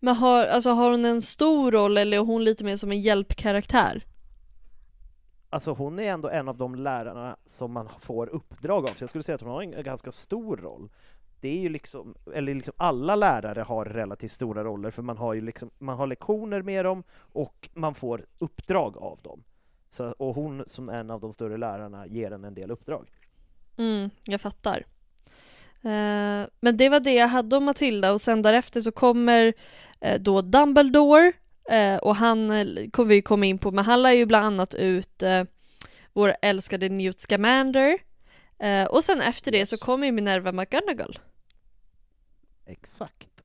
[0.00, 3.00] Men har, alltså, har hon en stor roll eller är hon lite mer som en
[3.00, 4.06] hjälpkaraktär?
[5.50, 9.08] Alltså hon är ändå en av de lärarna som man får uppdrag av, så jag
[9.08, 10.90] skulle säga att hon har en ganska stor roll.
[11.42, 15.34] Det är ju liksom, eller liksom alla lärare har relativt stora roller, för man har
[15.34, 19.44] ju liksom, man har lektioner med dem och man får uppdrag av dem.
[19.90, 23.06] Så, och hon som en av de större lärarna ger en en del uppdrag.
[23.76, 24.84] Mm, jag fattar.
[25.82, 29.54] Eh, men det var det jag hade om Matilda och sen därefter så kommer
[30.00, 31.32] eh, då Dumbledore
[31.70, 34.74] eh, och han eh, kommer vi komma in på, men han lär ju bland annat
[34.74, 35.44] ut eh,
[36.12, 37.98] vår älskade Newt Scamander
[38.58, 41.18] eh, och sen efter det så kommer ju Minerva McGonagall.
[42.72, 43.44] Exakt.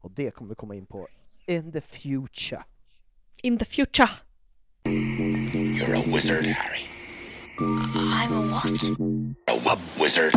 [0.00, 1.08] Och det kommer vi komma in på
[1.46, 2.64] in the future.
[3.42, 4.08] In the future.
[4.84, 6.86] You're a wizard, Harry.
[7.58, 8.64] I'm a what?
[9.48, 10.32] A wub wizard.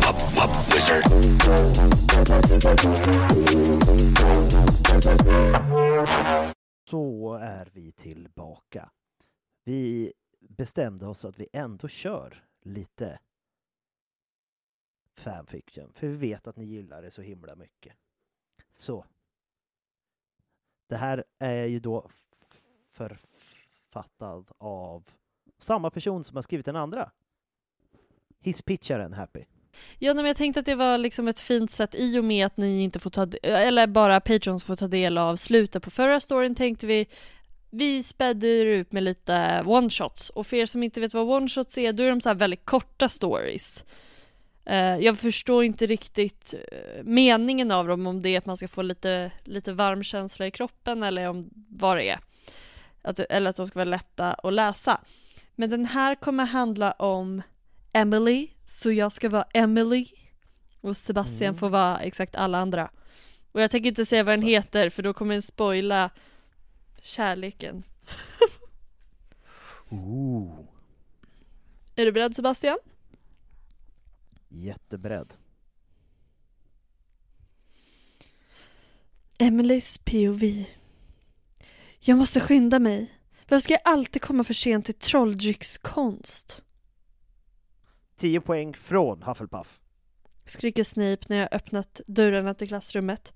[0.00, 1.04] Wub wub wizard.
[6.90, 8.90] Så är vi tillbaka.
[9.64, 13.20] Vi bestämde oss att vi ändå kör lite
[15.14, 17.96] fanfiction, för vi vet att ni gillar det så himla mycket.
[18.70, 19.06] Så.
[20.86, 22.10] Det här är ju då
[22.90, 25.10] författad av
[25.58, 27.12] samma person som har skrivit den andra.
[28.38, 29.44] Hisspitcharen Happy.
[29.98, 32.56] Ja, men jag tänkte att det var liksom ett fint sätt i och med att
[32.56, 36.54] ni inte får ta eller bara patrons får ta del av slutet på förra storyn
[36.54, 37.06] tänkte vi
[37.70, 39.32] vi spädde ut med lite
[39.64, 42.36] one-shots och för er som inte vet vad one-shots är då är de så här
[42.36, 43.84] väldigt korta stories.
[44.64, 48.68] Eh, jag förstår inte riktigt eh, meningen av dem om det är att man ska
[48.68, 52.18] få lite, lite varm känsla i kroppen eller om vad det är.
[53.02, 55.00] Att, eller att de ska vara lätta att läsa.
[55.54, 57.42] Men den här kommer handla om
[57.92, 60.06] Emily, så jag ska vara Emily
[60.80, 61.58] och Sebastian Mm.
[61.58, 62.90] får vara exakt alla andra.
[63.52, 66.10] Och jag tänker inte säga vad den heter för då kommer den spoila
[67.02, 67.82] kärleken.
[69.90, 70.58] Ooh,
[71.96, 72.78] Är du beredd Sebastian?
[74.48, 75.34] jätteberedd.
[79.38, 80.64] Emelies POV.
[82.00, 83.14] Jag måste skynda mig.
[83.48, 86.62] Varför ska jag alltid komma för sent till trolldryckskonst?
[88.20, 89.80] 10 poäng från Hufflepuff.
[90.44, 93.32] skriker Snape när jag öppnat dörrarna till klassrummet.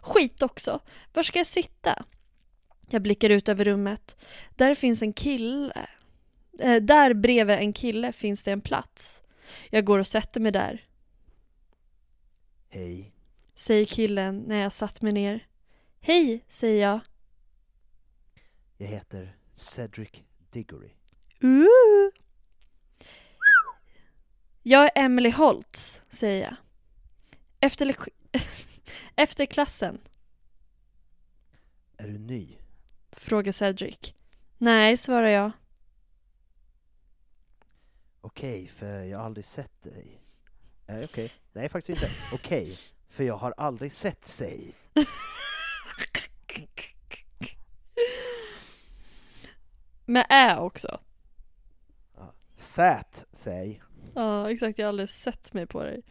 [0.00, 0.80] Skit också!
[1.14, 2.04] Var ska jag sitta?
[2.90, 4.16] Jag blickar ut över rummet.
[4.56, 5.86] Där finns en kille.
[6.60, 9.22] Eh, där bredvid en kille finns det en plats.
[9.70, 10.84] Jag går och sätter mig där,
[12.68, 13.12] Hej.
[13.54, 15.46] säger killen när jag satt mig ner.
[16.00, 17.00] Hej, säger jag.
[18.76, 20.10] Jag heter Cedric
[20.50, 20.90] Diggory.
[21.42, 22.10] Ooh.
[24.62, 26.56] Jag är Emily Holtz, säger jag.
[27.60, 27.96] Efter,
[29.16, 30.00] Efter klassen,
[31.96, 32.58] Är du ny?
[33.12, 34.14] frågar Cedric.
[34.58, 35.50] Nej, svarar jag.
[38.20, 40.20] Okej, för jag har aldrig sett dig.
[40.86, 41.32] Nej, okej.
[41.52, 42.14] Nej, faktiskt inte.
[42.32, 42.78] Okej,
[43.08, 44.74] för jag har aldrig sett sig.
[50.04, 51.00] Med ä också.
[52.56, 53.82] Sät sig.
[54.18, 54.78] Ja, exakt.
[54.78, 56.02] Jag har aldrig sett mig på dig.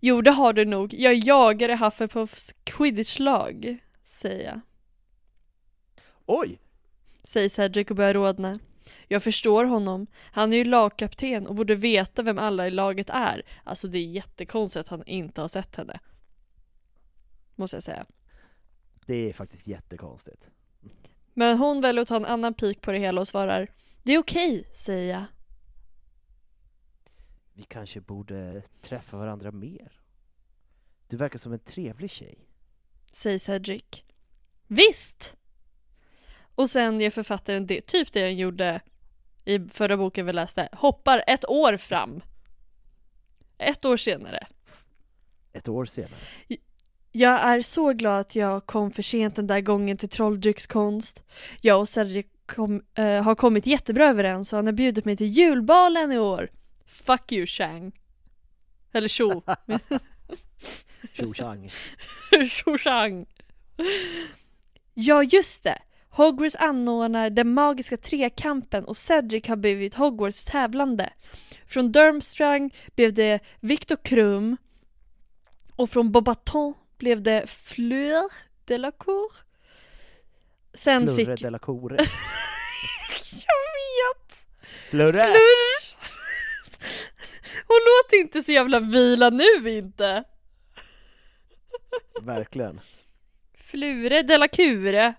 [0.00, 0.94] Jo, det har du nog.
[0.94, 4.60] Jag jagar i Hufflepuffs quidditch-lag, säger jag.
[6.26, 6.58] Oj!
[7.22, 8.58] Säger Cedric och börjar rodna.
[9.08, 10.06] Jag förstår honom.
[10.32, 13.42] Han är ju lagkapten och borde veta vem alla i laget är.
[13.64, 16.00] Alltså det är jättekonstigt att han inte har sett henne.
[17.54, 18.06] Måste jag säga.
[19.06, 20.50] Det är faktiskt jättekonstigt.
[21.34, 23.68] Men hon väljer att ta en annan pik på det hela och svarar
[24.02, 25.24] Det är okej, säger jag.
[27.54, 30.00] Vi kanske borde träffa varandra mer.
[31.08, 32.48] Du verkar som en trevlig tjej.
[33.12, 34.04] Säger Cedric.
[34.66, 35.36] Visst!
[36.54, 38.80] Och sen gör författaren det, typ det den gjorde
[39.44, 40.68] i förra boken vi läste.
[40.72, 42.22] Hoppar ett år fram.
[43.58, 44.46] Ett år senare.
[45.52, 46.20] Ett år senare.
[47.12, 51.22] Jag är så glad att jag kom för sent den där gången till trolldryckskonst.
[51.60, 55.26] Jag och Cedric kom, eh, har kommit jättebra överens och han har bjudit mig till
[55.26, 56.50] julbalen i år.
[56.92, 57.92] Fuck you Chang.
[58.92, 59.42] Eller tjo.
[61.12, 61.70] Tjo tjang.
[62.50, 63.26] Tjo Chang.
[64.94, 65.78] Ja just det.
[66.08, 71.12] Hogwarts anordnar den magiska trekampen och Cedric har blivit Hogwarts tävlande.
[71.66, 74.56] Från Durmstrang blev det Victor Krum
[75.76, 78.30] och från Bobaton blev det Fleur
[78.98, 79.32] Cour.
[80.74, 81.62] Sen Flurre fick...
[81.62, 81.96] Core.
[83.32, 84.46] Jag vet!
[84.90, 85.26] Flurre!
[85.26, 85.81] Flurr!
[87.66, 90.24] Hon låter inte så jävla vila nu inte.
[92.20, 92.80] Verkligen.
[93.58, 95.14] Flure de la Cure.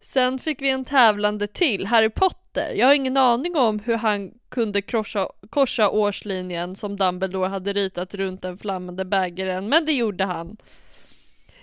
[0.00, 2.72] Sen fick vi en tävlande till, Harry Potter.
[2.76, 8.14] Jag har ingen aning om hur han kunde korsa, korsa årslinjen som Dumbledore hade ritat
[8.14, 10.56] runt den flammande bägaren, men det gjorde han.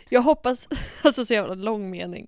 [0.09, 0.67] Jag hoppas,
[1.03, 2.27] alltså så jävla lång mening.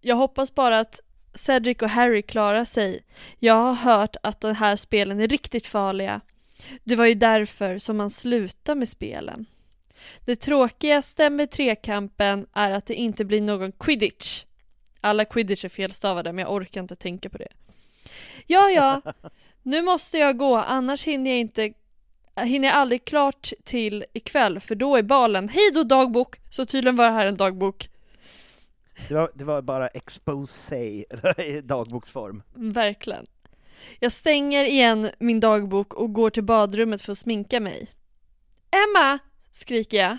[0.00, 1.00] Jag hoppas bara att
[1.34, 3.04] Cedric och Harry klarar sig.
[3.38, 6.20] Jag har hört att de här spelen är riktigt farliga.
[6.84, 9.46] Det var ju därför som man slutade med spelen.
[10.24, 14.44] Det tråkigaste med trekampen är att det inte blir någon quidditch.
[15.00, 17.48] Alla quidditch är felstavade men jag orkar inte tänka på det.
[18.46, 19.02] Ja, ja,
[19.62, 21.72] nu måste jag gå annars hinner jag inte
[22.36, 25.48] hinner jag aldrig klart till ikväll för då är balen.
[25.48, 26.36] Hej då dagbok!
[26.50, 27.88] Så tydligen var det här en dagbok.
[29.08, 31.04] Det var, det var bara exposé
[31.38, 32.42] i dagboksform.
[32.54, 33.26] Verkligen.
[34.00, 37.90] Jag stänger igen min dagbok och går till badrummet för att sminka mig.
[38.70, 39.18] Emma!
[39.50, 40.18] skriker jag.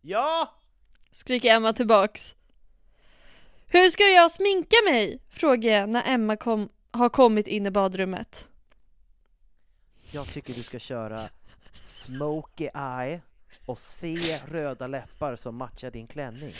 [0.00, 0.54] Ja!
[1.10, 2.34] Skriker Emma tillbaks.
[3.66, 5.22] Hur ska jag sminka mig?
[5.28, 8.48] Frågar jag när Emma kom, har kommit in i badrummet.
[10.10, 11.28] Jag tycker du ska köra
[11.80, 13.20] smoky eye
[13.66, 16.54] och se röda läppar som matchar din klänning.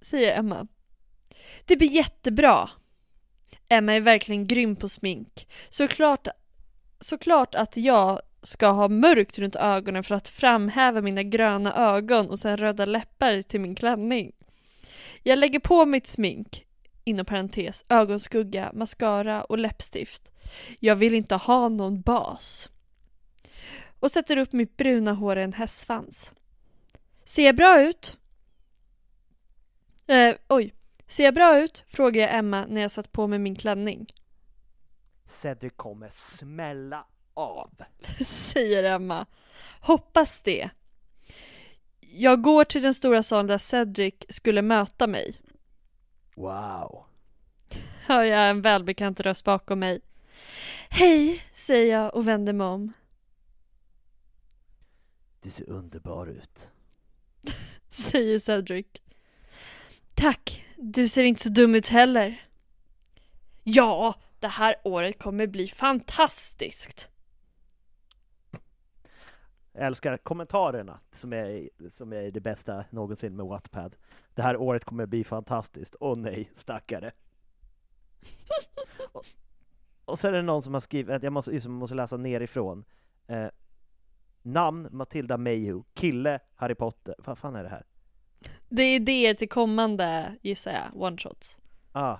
[0.00, 0.66] Säger, Emma.
[1.64, 2.70] Det blir jättebra.
[3.68, 5.48] Emma är verkligen grym på smink.
[5.68, 6.28] Såklart,
[7.00, 12.38] såklart att jag ska ha mörkt runt ögonen för att framhäva mina gröna ögon och
[12.38, 14.32] sen röda läppar till min klänning.
[15.22, 16.66] Jag lägger på mitt smink,
[17.04, 20.32] inom parentes, ögonskugga, mascara och läppstift.
[20.78, 22.70] Jag vill inte ha någon bas.
[24.00, 26.32] Och sätter upp mitt bruna hår i en hästsvans.
[27.28, 28.18] Ser bra ut?
[30.06, 30.74] Eh, oj.
[31.06, 31.84] Ser jag bra ut?
[31.88, 34.06] Frågar jag Emma när jag satt på mig min klänning.
[35.26, 37.70] Cedric kommer smälla av.
[38.26, 39.26] Säger Emma.
[39.80, 40.70] Hoppas det.
[42.00, 45.36] Jag går till den stora salen där Cedric skulle möta mig.
[46.34, 47.04] Wow.
[48.06, 50.00] Hör jag en välbekant röst bakom mig.
[50.88, 52.92] Hej, säger jag och vänder mig om.
[55.40, 56.72] Du ser underbar ut.
[57.90, 58.86] Säger Cedric.
[60.14, 62.40] Tack, du ser inte så dum ut heller.
[63.62, 67.10] Ja, Det här året kommer bli fantastiskt.
[69.72, 73.96] Jag älskar kommentarerna som är, som är det bästa någonsin med Wattpad.
[74.34, 75.96] Det här året kommer bli fantastiskt.
[76.00, 77.12] Åh nej, stackare.
[79.12, 79.26] och,
[80.04, 82.84] och så är det någon som har skrivit, jag måste, jag måste läsa nerifrån.
[83.26, 83.48] Eh,
[84.52, 87.14] namn Matilda Mayhew, kille Harry Potter.
[87.18, 87.84] Vad fan är det här?
[88.68, 91.58] Det är idéer till kommande, gissar jag, one-shots.
[91.92, 92.16] Ah.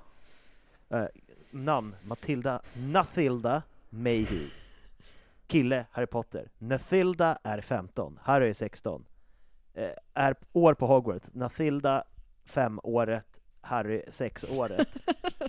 [0.91, 1.07] Eh,
[1.51, 4.51] namn Matilda Nathilda Mayhew.
[5.47, 6.51] Kille Harry Potter.
[6.59, 9.05] Nathilda är 15, Harry är 16.
[9.75, 11.31] Eh, är år på Hogwarts.
[11.33, 12.05] Nathilda
[12.45, 14.89] 5 året, Harry 6 året.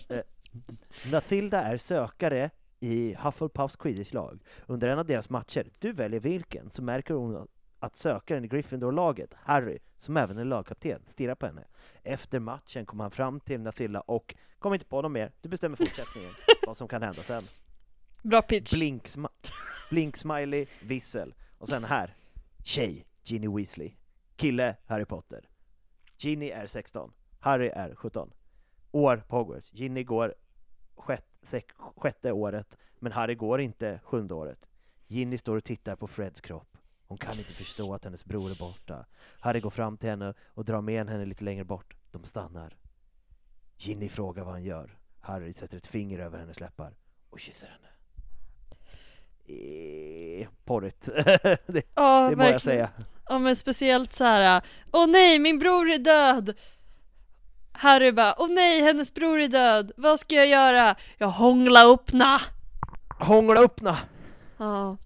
[0.10, 0.22] Eh,
[1.12, 2.50] Nathilda är sökare
[2.80, 4.40] i Hufflepuffs quidditch-lag.
[4.68, 7.48] Under en av deras matcher, du väljer vilken, så märker hon
[7.80, 11.68] att sökaren i Gryffindor-laget, Harry, som även är lagkapten, stirrar på henne.
[12.04, 15.78] Efter matchen kommer han fram till Nathilda och kommer inte på något mer, du bestämmer
[15.78, 16.32] fortsättningen,
[16.66, 17.44] vad som kan hända sen.
[18.24, 18.74] Bra pitch.
[18.74, 19.30] Blink, sma
[19.90, 21.34] blink smiley, vissel.
[21.58, 22.16] Och sen här,
[22.64, 23.92] tjej, Ginny Weasley.
[24.36, 25.50] Kille, Harry Potter.
[26.18, 28.34] Ginny är 16, Harry är 17.
[28.92, 29.74] År på Hogwarts.
[29.74, 30.36] Ginny går
[30.96, 31.29] sjätte,
[31.96, 34.70] sjätte året, men Harry går inte sjunde året.
[35.08, 36.78] Ginny står och tittar på Freds kropp.
[37.08, 39.06] Hon kan inte förstå att hennes bror är borta.
[39.40, 41.96] Harry går fram till henne och drar med henne lite längre bort.
[42.12, 42.78] De stannar.
[43.78, 44.98] Ginny frågar vad han gör.
[45.20, 46.94] Harry sätter ett finger över hennes läppar
[47.30, 47.90] och kysser henne.
[49.46, 51.06] Eh, porrigt.
[51.66, 52.90] det, Ja, det må jag säga.
[53.26, 54.62] Ja men speciellt så här.
[54.92, 56.58] åh nej min bror är död!
[57.80, 60.96] Harry bara, åh nej hennes bror är död, vad ska jag göra?
[61.18, 62.38] Jag hångla uppna!
[63.20, 63.98] Hångla öppna!
[64.58, 64.98] Ja.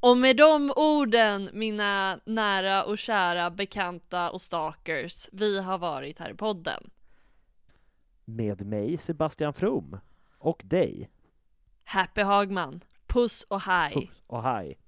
[0.00, 6.30] Och med de orden, mina nära och kära bekanta och stalkers, vi har varit här
[6.30, 6.90] i podden.
[8.24, 9.98] Med mig Sebastian From.
[10.38, 11.10] Och dig.
[11.84, 14.12] Happy Hagman, puss och hej!
[14.26, 14.78] Och hej.